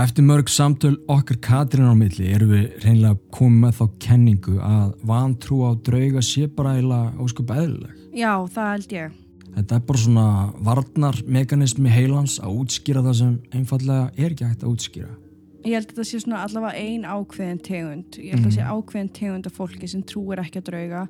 Eftir 0.00 0.24
mörg 0.24 0.48
samtöl 0.48 0.94
okkar 1.10 1.38
Katrín 1.44 1.88
á 1.90 1.94
milli 1.98 2.28
erum 2.32 2.52
við 2.54 2.76
reynilega 2.84 3.18
komið 3.34 3.64
með 3.64 3.74
þá 3.78 3.96
kenningu 4.04 4.58
að 4.64 4.92
vantrú 5.10 5.62
á 5.66 5.70
drauga 5.88 6.22
sé 6.24 6.46
bara 6.46 6.76
eiginlega 6.76 7.24
óskup 7.24 7.50
eðlileg. 7.56 7.96
já, 8.14 8.32
það 8.54 8.70
held 8.74 8.94
ég. 8.96 9.18
Þetta 9.50 9.76
er 9.76 9.82
bara 9.88 9.98
svona 10.04 10.26
varnarmekanismi 10.66 11.90
heilans 11.90 12.38
að 12.38 12.62
útskýra 12.62 13.02
það 13.02 13.18
sem 13.18 13.34
einfallega 13.50 14.10
er 14.16 14.30
ekki 14.30 14.46
hægt 14.46 14.64
að 14.64 14.72
útskýra. 14.76 15.12
Ég 15.60 15.76
held 15.76 15.90
að 15.90 15.92
þetta 15.92 16.06
sé 16.08 16.22
svona 16.22 16.44
allavega 16.46 16.80
ein 16.80 17.02
ákveðin 17.04 17.60
tegund. 17.66 18.16
Ég 18.16 18.32
held 18.32 18.46
að 18.46 18.48
það 18.48 18.56
sé 18.56 18.68
ákveðin 18.70 19.12
tegund 19.18 19.48
af 19.50 19.58
fólki 19.58 19.90
sem 19.92 20.04
trúir 20.08 20.40
ekki 20.40 20.62
að 20.62 20.70
drauga 20.70 21.02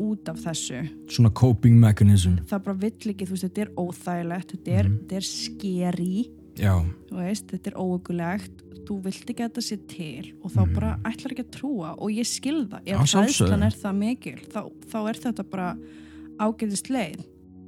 út 0.00 0.30
af 0.32 0.40
þessu. 0.40 0.80
Svona 1.12 1.32
coping 1.36 1.76
mechanism. 1.80 2.38
Það 2.48 2.64
bara 2.68 2.80
vill 2.86 3.12
ekki, 3.12 3.28
þú 3.28 3.36
veist, 3.36 3.46
þetta 3.46 3.64
er 3.66 3.72
óþægilegt, 3.76 4.54
þetta 4.56 4.76
er, 4.78 4.90
þetta 4.94 5.18
er 5.20 5.28
skeri, 5.28 6.14
þetta 6.56 7.72
er 7.72 7.76
óögulegt, 7.76 8.62
þú 8.88 8.96
vilt 9.04 9.28
ekki 9.34 9.44
að 9.44 9.50
þetta 9.50 9.64
sé 9.66 9.76
til 9.90 10.30
og 10.40 10.54
þá 10.54 10.60
bara 10.74 10.94
ætlar 11.10 11.34
ekki 11.34 11.44
að 11.44 11.52
trúa 11.58 11.92
og 11.98 12.14
ég 12.16 12.28
skil 12.28 12.62
það. 12.72 12.88
Já, 12.88 12.96
Ef 12.96 13.12
hræðslan 13.12 13.66
er 13.68 13.76
það 13.84 14.00
mikil, 14.00 14.38
þá, 14.50 14.60
þá 14.90 14.98
er 15.02 15.20
þetta 15.26 15.46
bara 15.52 15.68
ágæðist 16.40 16.90
leið. 16.90 17.20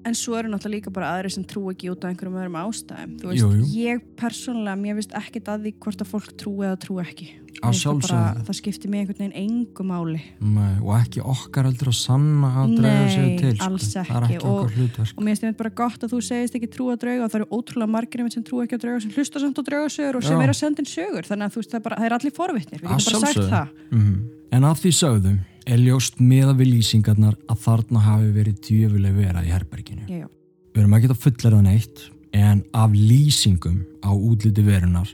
En 0.05 0.15
svo 0.19 0.35
eru 0.35 0.49
náttúrulega 0.51 0.75
líka 0.83 0.91
bara 0.93 1.12
aðri 1.15 1.31
sem 1.31 1.45
trú 1.45 1.69
ekki 1.71 1.91
út 1.93 2.03
af 2.05 2.11
einhverjum 2.11 2.35
öðrum 2.41 2.57
ástæðum. 2.59 3.12
Þú 3.21 3.29
veist, 3.31 3.43
Jú, 3.43 3.51
jú. 3.55 3.65
ég 3.79 4.01
persónulega, 4.19 4.75
mér 4.81 4.95
veist 4.99 5.12
ekkert 5.15 5.47
að 5.53 5.62
því 5.69 5.73
hvort 5.79 6.03
að 6.03 6.11
fólk 6.11 6.33
trú 6.37 6.55
eða 6.67 6.77
trú 6.83 6.99
ekki. 7.03 7.29
Það 7.62 7.75
sjálfsögðu. 7.79 8.43
það 8.49 8.57
skiptir 8.59 8.91
mig 8.91 9.01
einhvern 9.03 9.19
veginn 9.21 9.38
engu 9.38 9.85
máli 9.87 10.21
Nei, 10.41 10.73
og 10.83 10.97
ekki 10.99 11.21
okkar 11.23 11.65
heldur 11.69 11.91
að 11.93 11.99
sanna 12.01 12.49
að 12.65 12.73
drauga 12.81 13.05
Nei, 13.23 13.37
til 13.38 13.53
sko. 13.55 13.67
alls 13.69 13.91
ekki. 14.01 14.17
ekki 14.25 14.38
Og- 14.43 14.73
og 15.19 15.23
mér 15.23 15.37
finnst 15.38 15.57
bara 15.59 15.71
gott 15.71 16.01
að 16.03 16.11
þú 16.17 16.19
segist 16.27 16.55
ekki 16.57 16.71
trúa 16.73 16.97
drauga 16.99 17.25
og 17.25 17.31
það 17.31 17.38
eru 17.43 17.47
ótrúlega 17.53 17.91
margir 17.93 18.33
sem 18.33 18.43
trúa 18.43 18.65
ekki 18.67 18.75
á 18.75 18.83
drauga 18.83 19.03
sem 19.03 19.11
hlusta 19.12 19.38
samt 19.38 19.55
á 19.55 19.62
draugasögur 19.62 20.17
og 20.17 20.23
sem 20.25 20.38
Já. 20.38 20.43
er 20.43 20.49
að 20.49 20.57
senda 20.59 20.81
inn 20.83 20.91
sögur 20.91 21.23
þannig 21.29 21.47
að 21.47 21.55
veist 21.55 21.71
það, 21.71 21.75
er 21.77 21.81
bara, 21.87 21.97
það 21.97 22.05
er 22.09 22.12
allir 22.19 22.33
forvitnir 22.41 22.81
við 22.81 22.88
Að 22.88 22.99
getum 22.99 23.21
bara 23.21 23.33
sagt 23.33 23.51
það 23.53 23.69
Mhm. 23.93 24.29
En 24.53 24.67
að 24.69 24.83
því 24.83 24.91
sögðum 24.99 25.38
er 25.67 25.79
ljóst 25.81 26.19
meða 26.21 26.55
við 26.59 26.73
lýsingarnar 26.77 27.37
að 27.51 27.61
þarna 27.65 28.03
hafi 28.05 28.33
verið 28.35 28.57
djöfuleg 28.67 29.15
vera 29.17 29.45
í 29.47 29.53
herberginu. 29.53 30.07
já, 30.09 30.25
já. 30.25 30.29
Við 30.73 30.81
erum 30.83 30.97
ekki 30.97 31.11
að 31.12 31.21
fullera 31.23 31.61
neitt 31.62 32.03
en 32.33 32.62
af 32.73 32.91
lýsingum 32.97 33.83
á 34.01 34.11
útliti 34.17 34.62
verunar 34.65 35.11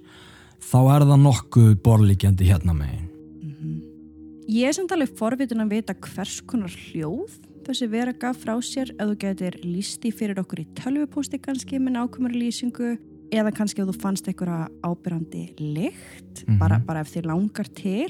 þá 0.63 0.79
er 0.95 1.05
það 1.09 1.23
nokkuð 1.25 1.73
borlíkjandi 1.83 2.47
hérna 2.47 2.75
megin. 2.79 3.09
ég 4.49 4.69
er 4.71 4.73
samt 4.77 4.93
alveg 4.95 5.13
forvitin 5.19 5.61
að 5.65 5.73
vita 5.75 5.95
hvers 5.95 6.39
konar 6.49 6.71
hljóð 6.73 7.35
þessi 7.67 7.89
vera 7.93 8.15
gaf 8.17 8.39
frá 8.45 8.55
sér 8.65 8.95
ef 8.95 9.11
þú 9.11 9.17
getur 9.21 9.59
lísti 9.67 10.13
fyrir 10.15 10.39
okkur 10.41 10.63
í 10.63 10.67
tölvupósti 10.79 11.41
kannski 11.43 11.77
með 11.83 11.99
nákvæmur 11.99 12.33
lýsingu 12.39 12.95
eða 13.35 13.53
kannski 13.53 13.83
ef 13.83 13.91
þú 13.91 13.97
fannst 14.01 14.31
einhverja 14.31 14.71
ábyrrandi 14.87 15.43
lykt 15.59 16.45
Mhm. 16.47 16.59
bara, 16.59 16.79
bara 16.79 17.01
ef 17.01 17.11
þið 17.13 17.27
langar 17.27 17.67
til 17.75 18.09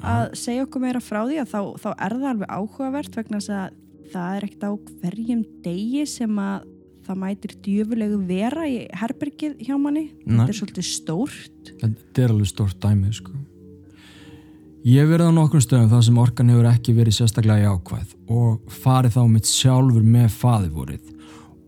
að 0.00 0.34
segja 0.38 0.66
okkur 0.66 0.84
meira 0.84 1.02
frá 1.04 1.22
því 1.24 1.40
að 1.42 1.52
þá, 1.52 1.60
þá 1.82 1.88
er 1.92 2.16
það 2.16 2.28
alveg 2.32 2.52
áhugavert 2.56 3.16
vegna 3.18 3.40
að 3.40 3.78
það 4.10 4.36
er 4.36 4.46
ekkert 4.46 4.66
á 4.66 4.72
hverjum 5.02 5.42
degi 5.64 6.06
sem 6.08 6.40
að 6.42 6.68
það 7.10 7.20
mætir 7.24 7.54
djöfulegu 7.64 8.18
vera 8.28 8.66
í 8.70 8.80
herbergið 9.00 9.62
hjá 9.66 9.76
manni 9.80 10.10
Nei. 10.24 10.40
þetta 10.40 10.48
er 10.52 10.58
svolítið 10.60 10.88
stórt 10.88 11.72
Þetta 11.80 12.24
er 12.24 12.34
alveg 12.34 12.50
stórt 12.50 12.82
dæmið 12.82 13.14
sko. 13.20 13.36
Ég 14.80 15.02
hef 15.02 15.10
verið 15.10 15.28
á 15.28 15.32
nokkrum 15.36 15.60
stöðum 15.64 15.90
þar 15.90 16.04
sem 16.06 16.20
orkan 16.22 16.52
hefur 16.52 16.68
ekki 16.70 16.94
verið 16.96 17.16
sérstaklega 17.18 17.66
jákvæð 17.68 18.14
og 18.32 18.76
farið 18.80 19.16
þá 19.18 19.22
mitt 19.28 19.50
sjálfur 19.50 20.06
með 20.16 20.28
faðivorið 20.40 21.10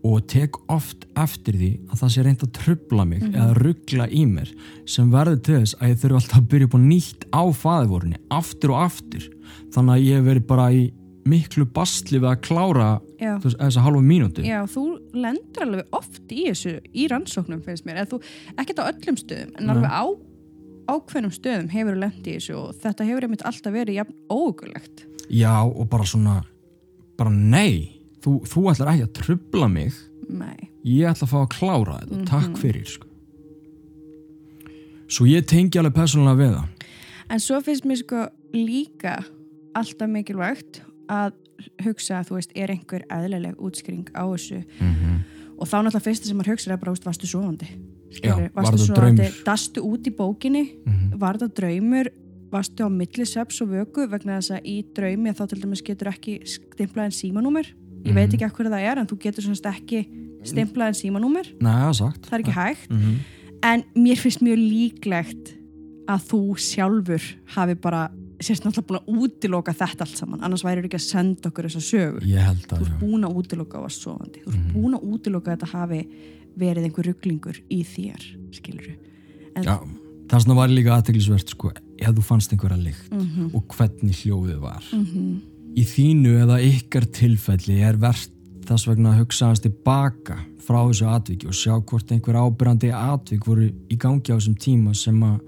og 0.03 0.25
tek 0.27 0.57
oft 0.71 1.05
eftir 1.19 1.55
því 1.59 1.69
að 1.87 2.01
það 2.01 2.11
sé 2.13 2.23
reynd 2.25 2.43
að 2.43 2.51
trubla 2.57 3.05
mig 3.07 3.23
eða 3.29 3.53
ruggla 3.59 4.07
í 4.11 4.25
mér 4.27 4.49
sem 4.89 5.11
verður 5.13 5.39
til 5.45 5.59
þess 5.61 5.77
að 5.79 5.93
ég 5.93 6.01
þurfi 6.01 6.19
alltaf 6.19 6.41
að 6.41 6.49
byrja 6.51 6.67
upp 6.67 6.75
á 6.75 6.81
nýtt 6.83 7.23
á 7.31 7.43
faðivorinni 7.61 8.19
aftur 8.33 8.73
og 8.75 8.83
aftur. 8.83 9.29
Þannig 9.73 9.95
að 9.95 10.05
ég 10.07 10.19
hef 10.19 10.27
verið 10.27 10.45
bara 10.49 10.67
í 10.75 10.83
miklu 11.23 11.65
bastli 11.71 12.19
við 12.19 12.29
að 12.33 12.41
klára 12.43 12.89
veist, 13.21 13.55
þessa 13.61 13.85
halva 13.85 14.03
mínútu. 14.03 14.43
Já, 14.43 14.59
þú 14.67 14.85
lendur 15.15 15.65
alveg 15.67 15.95
oft 15.95 16.35
í 16.35 16.49
þessu 16.49 16.75
í 16.91 17.07
rannsóknum 17.11 17.63
finnst 17.63 17.87
mér, 17.87 18.03
þú, 18.11 18.19
ekkert 18.57 18.83
á 18.83 18.89
öllum 18.91 19.19
stöðum 19.19 19.53
en 19.55 19.69
Nei. 19.69 19.73
alveg 19.75 19.95
á 19.95 20.03
ákveðnum 20.91 21.33
stöðum 21.33 21.69
hefur 21.71 21.95
þú 21.95 22.01
lendið 22.03 22.27
í 22.27 22.37
þessu 22.37 22.55
og 22.59 22.79
þetta 22.83 23.07
hefur 23.07 23.27
einmitt 23.27 23.45
alltaf 23.47 23.75
verið 23.75 23.99
jafn 24.01 24.17
óugulegt 24.27 25.05
Já 25.31 25.63
og 25.63 25.85
bara 25.91 26.07
svona 26.07 26.41
bara 27.19 27.31
nei, 27.31 28.02
þú, 28.23 28.35
þú 28.49 28.65
ætlar 28.71 28.93
ekki 28.93 29.07
að 29.07 29.13
trubla 29.21 29.69
mig. 29.71 29.93
Nei, 30.29 30.69
ég 30.87 31.09
ætla 31.11 31.27
að 31.27 31.33
fá 31.33 31.39
að 31.41 31.49
klára 31.57 31.97
þetta, 32.01 32.21
takk 32.29 32.59
fyrir 32.61 32.87
sko. 32.87 33.07
svo 35.13 35.27
ég 35.29 35.45
tengi 35.49 35.77
alveg 35.79 35.93
persónulega 35.97 36.39
við 36.39 36.53
það. 36.57 36.89
En 37.33 37.41
svo 37.43 37.59
finnst 37.65 37.85
mér 37.87 37.99
sko 38.01 38.25
líka 38.55 39.17
alltaf 39.77 40.09
mikilvægt 40.09 40.81
að 41.11 41.35
hugsa 41.83 42.19
að 42.19 42.29
þú 42.29 42.37
veist, 42.39 42.55
er 42.55 42.73
einhver 42.73 43.05
eðlileg 43.13 43.59
útskring 43.61 44.09
á 44.17 44.23
þessu? 44.31 44.63
Og 45.53 45.69
þá 45.69 45.75
náttúrulega 45.85 46.05
fyrsta 46.07 46.27
sem 46.27 46.37
maður 46.39 46.53
hugsa 46.55 46.73
er 46.73 46.79
bara, 46.81 46.91
þú 46.91 46.97
veist, 46.97 47.07
varstu 47.07 47.29
sofandi? 47.29 47.69
Já, 48.23 48.33
var 48.53 48.67
varstu 48.67 48.93
draumur? 48.93 49.37
dastu 49.45 49.81
út 49.85 50.07
í 50.09 50.11
bókinni? 50.13 50.63
Mhm. 50.85 51.19
var 51.19 51.37
þetta 51.37 51.55
draumur? 51.61 52.09
Varstu 52.53 52.85
á 52.85 52.89
millisveps 52.93 53.61
og 53.63 53.69
vöku 53.69 54.07
vegna 54.09 54.37
þess 54.37 54.51
að 54.53 54.65
í 54.69 54.75
draumi 54.93 55.31
þá 55.33 55.47
til 55.49 55.61
dæmis 55.63 55.81
getur 55.81 56.11
ekki 56.11 56.35
stimplað 56.45 57.05
en 57.09 57.15
símanúmer 57.17 57.71
ég 58.05 58.13
veit 58.13 58.33
ekki 58.33 58.45
hvað 58.49 58.69
það 58.73 58.87
er 58.91 58.97
en 58.99 59.07
þú 59.07 59.17
getur 59.19 59.43
semst 59.43 59.65
ekki 59.65 60.03
stimplað 60.43 60.87
en 60.91 60.99
símanúmer. 60.99 61.47
Það 61.61 62.33
er 62.33 62.33
er 62.33 62.39
ekki 62.43 62.51
hægt. 62.57 62.89
Mhm. 62.91 63.15
en 63.63 63.83
mér 63.95 64.17
finnst 64.19 64.41
mjög 64.43 64.59
líklegt 64.59 65.53
að 66.07 66.19
þú 66.27 66.39
sjálfur 66.59 67.23
hafi 67.55 67.75
bara 67.75 68.09
sérst 68.43 68.65
náttúrulega 68.65 68.83
búin 68.89 68.99
að 68.99 69.21
útiloka 69.23 69.71
þetta 69.73 70.01
allt 70.03 70.17
saman. 70.17 70.41
Annars 70.43 70.63
væri 70.65 70.83
ekki 70.83 70.99
að 70.99 71.07
senda 71.07 71.47
okkur 71.49 71.63
þessa 71.69 71.79
sögur 71.81 72.23
Ég 72.27 72.43
held 72.43 72.65
þú 72.67 72.81
ert 72.81 72.99
búin 72.99 73.23
að 73.23 73.37
útiloka 73.39 73.79
á 73.79 73.83
að 73.87 73.93
sofandi. 73.95 74.41
Þú 74.43 74.51
ert 74.51 74.59
Mhm. 74.59 74.73
búin 74.73 74.93
að 74.99 75.03
útiloka 75.13 75.47
að 75.51 75.57
þetta 75.57 75.71
hafi 75.71 76.07
verið 76.59 76.83
einhver 76.85 77.05
rugglingur 77.07 77.57
í 77.71 77.83
þér 77.85 78.21
skilur 78.51 78.95
en, 79.55 79.63
já 79.63 79.79
Það 80.27 80.41
sem 80.43 80.55
var 80.55 80.67
líka 80.67 80.91
aðteglisvert 80.97 81.49
sko, 81.49 81.71
ef 81.99 82.09
þú 82.15 82.23
fannst 82.23 82.51
einhverja 82.51 82.83
lykt 82.83 83.11
Mhm. 83.11 83.51
og 83.55 83.67
hvernig 83.67 84.15
hljóðið 84.23 84.59
var 84.59 84.83
í 85.73 85.83
þínu 85.87 86.35
eða 86.43 86.59
ykkar 86.63 87.07
tilfelli 87.15 87.79
er 87.85 87.97
verðt 88.01 88.31
þess 88.67 88.87
vegna 88.87 89.13
að 89.13 89.23
hugsa 89.23 89.49
hans 89.49 89.63
tilbaka 89.63 90.37
frá 90.63 90.79
þessu 90.87 91.07
atviki 91.11 91.49
og 91.49 91.57
sjá 91.57 91.73
hvort 91.81 92.11
einhver 92.13 92.37
ábyrrandi 92.39 92.91
atvik 92.95 93.47
voru 93.49 93.65
í 93.91 93.97
gangi 93.99 94.31
á 94.31 94.37
þessum 94.37 94.55
tíma 94.63 94.93
sem 94.95 95.17
að 95.27 95.41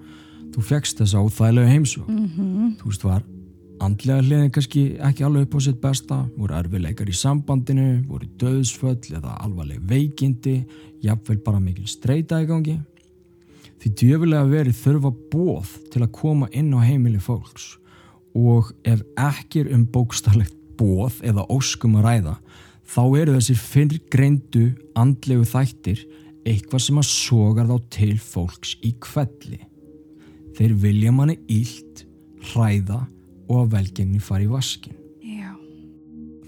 þú 0.55 0.63
fegst 0.71 0.99
þessa 0.99 1.21
óþægilegu 1.23 1.71
heimsók 1.71 2.09
Mhm. 2.09 2.75
þú 2.81 2.89
veist 2.89 3.03
var 3.03 3.23
andlega 3.79 4.21
hliðin 4.23 4.51
kannski 4.51 4.83
ekki 4.99 5.23
alveg 5.27 5.41
upp 5.47 5.55
á 5.55 5.59
sitt 5.61 5.81
besta 5.81 6.17
voru 6.37 6.53
erfileikar 6.55 7.07
í 7.11 7.15
sambandinu 7.15 8.05
voru 8.07 8.27
döðsföll 8.39 9.15
eða 9.19 9.37
alvarleg 9.43 9.79
veikindi 9.81 10.65
jafnvel 11.03 11.37
bara 11.43 11.59
mikil 11.59 11.85
streyta 11.87 12.41
í 12.41 12.47
gangi. 12.47 12.79
Því 13.79 13.91
djöfulega 13.99 14.47
verið 14.49 14.79
þurfa 14.79 15.11
bóð 15.31 15.73
til 15.91 16.01
að 16.01 16.11
koma 16.11 16.47
inn 16.51 16.71
á 16.73 16.79
heimili 16.81 17.19
fólks 17.19 17.75
og 18.35 18.71
ef 18.87 19.01
ekki 19.19 19.63
er 19.63 19.71
um 19.75 19.85
bókstarlegt 19.87 20.55
bóð 20.75 21.21
eða 21.23 21.45
óskum 21.51 21.95
að 21.99 22.07
ræða 22.09 22.35
þá 22.85 23.03
eru 23.21 23.35
þessir 23.37 23.61
fyrrgreindu 23.61 24.65
andlegu 24.99 25.47
þættir 25.49 26.03
eitthvað 26.45 26.83
sem 26.85 26.99
að 27.01 27.09
sogar 27.09 27.69
þá 27.69 27.77
til 27.95 28.13
fólks 28.21 28.75
í 28.85 28.93
kvelli 29.01 29.61
þeir 30.55 30.75
vilja 30.83 31.13
manni 31.15 31.37
ílt 31.51 32.05
hræða 32.51 33.05
og 33.49 33.61
að 33.63 33.71
velgengni 33.77 34.21
fari 34.23 34.47
í 34.47 34.51
vaskin 34.51 34.97
já. 35.23 35.53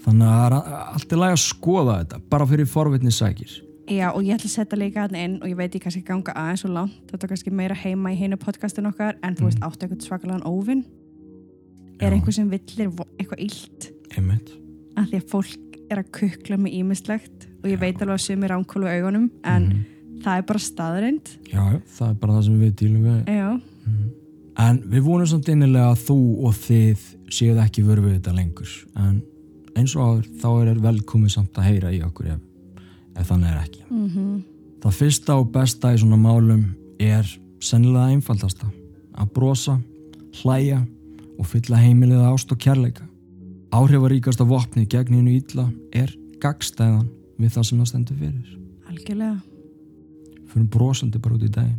þannig 0.04 0.28
að 0.28 0.36
það 0.36 0.44
er 0.46 0.76
allt 0.76 1.16
í 1.16 1.22
lagi 1.22 1.38
að 1.38 1.42
skoða 1.46 1.96
þetta 2.02 2.20
bara 2.30 2.46
fyrir 2.52 2.70
forvitni 2.70 3.14
sækir. 3.14 3.56
Já 3.88 4.10
og 4.12 4.20
ég 4.20 4.36
ætla 4.36 4.50
að 4.50 4.52
setja 4.52 4.78
líka 4.78 5.06
hann 5.06 5.16
inn 5.16 5.36
og 5.40 5.48
ég 5.48 5.56
veit 5.56 5.74
ég 5.74 5.82
kannski 5.82 6.04
ganga 6.04 6.34
aðeins 6.36 6.66
og 6.68 6.74
langt 6.74 6.96
þetta 7.08 7.24
er 7.24 7.30
kannski 7.32 7.52
meira 7.56 7.76
heima 7.78 8.12
í 8.12 8.18
hinu 8.20 8.36
podcastin 8.40 8.88
okkar 8.90 9.16
en 9.24 9.36
þú 9.38 9.48
veist 9.48 9.62
áttu 9.64 9.86
eitthvað 9.86 10.04
svakalega 10.04 10.50
óvinn 10.50 10.84
er 11.98 12.08
Já. 12.08 12.14
einhver 12.14 12.34
sem 12.34 12.50
villir 12.50 12.90
eitthvað 13.18 13.44
illt. 13.44 13.88
Einmitt. 14.16 14.52
Að 14.98 15.12
því 15.12 15.20
að 15.20 15.30
fólk 15.32 15.78
er 15.88 16.02
að 16.02 16.10
kukla 16.18 16.58
með 16.60 16.74
ímislegt 16.80 17.46
og 17.62 17.70
ég 17.70 17.80
veit 17.80 18.02
alveg 18.02 18.16
að 18.16 18.24
sumir 18.26 18.54
ánkólu 18.54 18.90
augunum 18.90 19.30
en 19.46 19.70
það 20.24 20.40
er 20.40 20.44
bara 20.48 20.62
staðreind 20.62 21.30
já, 21.48 21.62
já, 21.62 21.80
það 21.94 22.10
er 22.10 22.18
bara 22.20 22.36
það 22.36 22.44
sem 22.48 22.60
við 22.62 22.74
dýlum 22.82 23.06
við. 23.06 23.32
Já, 23.38 23.48
en 24.66 24.82
við 24.90 25.06
vonum 25.06 25.30
samt 25.30 25.48
innilega 25.52 25.94
að 25.94 26.04
þú 26.08 26.18
og 26.48 26.60
þið 26.66 27.08
séuð 27.38 27.62
ekki 27.64 27.86
vörðu 27.86 28.08
við 28.08 28.18
þetta 28.18 28.36
lengur. 28.36 28.76
En 28.98 29.18
eins 29.78 29.96
og 29.96 30.04
áður 30.04 30.30
þá 30.42 30.48
er 30.58 30.84
velkomið 30.88 31.34
samt 31.36 31.58
að 31.58 31.68
heyra 31.70 31.94
í 31.94 32.02
okkur 32.04 32.30
ef, 32.34 32.46
ef 33.16 33.32
þannig 33.32 33.52
er 33.52 33.60
ekki. 33.64 33.84
Mm 33.88 34.38
það 34.82 34.94
fyrsta 34.94 35.36
og 35.38 35.48
besta 35.54 35.92
í 35.94 35.98
svona 36.00 36.18
málum 36.20 36.62
er 37.02 37.26
sennilega 37.62 38.14
einfaldasta. 38.14 38.68
Að 39.18 39.32
brosa, 39.34 39.78
hlæja 40.42 40.84
og 41.38 41.46
fylla 41.46 41.78
heimilið 41.80 42.24
ást 42.28 42.52
og 42.52 42.60
kærleika. 42.62 43.06
Áhrifaríkasta 43.74 44.46
vopnið 44.48 44.88
gegn 44.94 45.18
hennu 45.18 45.34
ítla 45.36 45.68
er 45.92 46.10
gagstæðan 46.42 47.08
við 47.38 47.52
það 47.54 47.68
sem 47.68 47.82
það 47.82 47.90
stendur 47.90 48.18
fyrir. 48.22 48.56
Algjörlega. 48.88 49.36
Fyrir 50.48 50.70
brosandi 50.72 51.20
bara 51.22 51.36
út 51.36 51.44
í 51.44 51.52
daginn. 51.52 51.78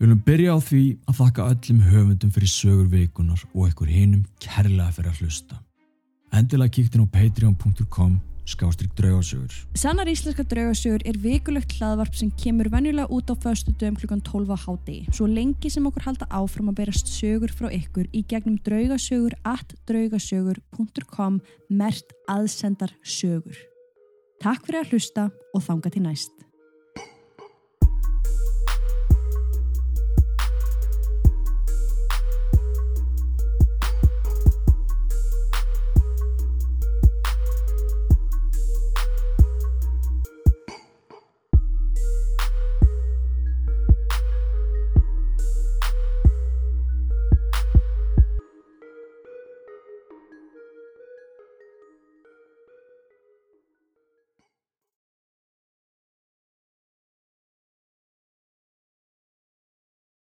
Við 0.00 0.08
viljum 0.08 0.22
byrja 0.26 0.54
á 0.56 0.58
því 0.58 0.84
að 1.06 1.18
þakka 1.20 1.48
öllum 1.52 1.82
höfundum 1.86 2.30
fyrir 2.34 2.50
sögur 2.50 2.88
vikunar 2.90 3.44
og 3.52 3.68
einhver 3.68 3.92
hinum 3.92 4.24
kærlega 4.42 4.90
fyrir 4.96 5.12
að 5.12 5.20
hlusta. 5.22 5.60
Endilega 6.32 6.74
kíktin 6.74 7.04
á 7.04 7.06
patreon.com 7.12 8.16
skástrík 8.48 8.92
draugarsögur. 8.98 9.52
Sannar 9.78 10.08
íslenska 10.10 10.44
draugasögur 10.48 11.04
er 11.06 11.18
vikulegt 11.22 11.74
hlaðvarp 11.78 12.14
sem 12.18 12.30
kemur 12.42 12.70
venjulega 12.72 13.08
út 13.10 13.30
á 13.30 13.34
föstu 13.38 13.74
dögum 13.78 13.96
klukkan 14.00 14.22
12 14.24 14.54
á 14.54 14.58
hádegi. 14.66 15.06
Svo 15.14 15.26
lengi 15.26 15.70
sem 15.70 15.86
okkur 15.86 16.06
halda 16.06 16.28
áfram 16.30 16.70
að 16.72 16.78
berast 16.82 17.10
sögur 17.10 17.52
frá 17.54 17.70
ykkur 17.70 18.08
í 18.12 18.24
gegnum 18.28 18.58
draugasögur 18.66 19.36
at 19.44 19.74
draugasögur.com 19.86 21.40
mert 21.70 22.16
aðsendar 22.28 22.94
sögur. 23.02 23.56
Takk 24.42 24.66
fyrir 24.66 24.82
að 24.82 24.94
hlusta 24.94 25.28
og 25.54 25.62
þanga 25.62 25.92
til 25.94 26.08
næst. 26.08 26.51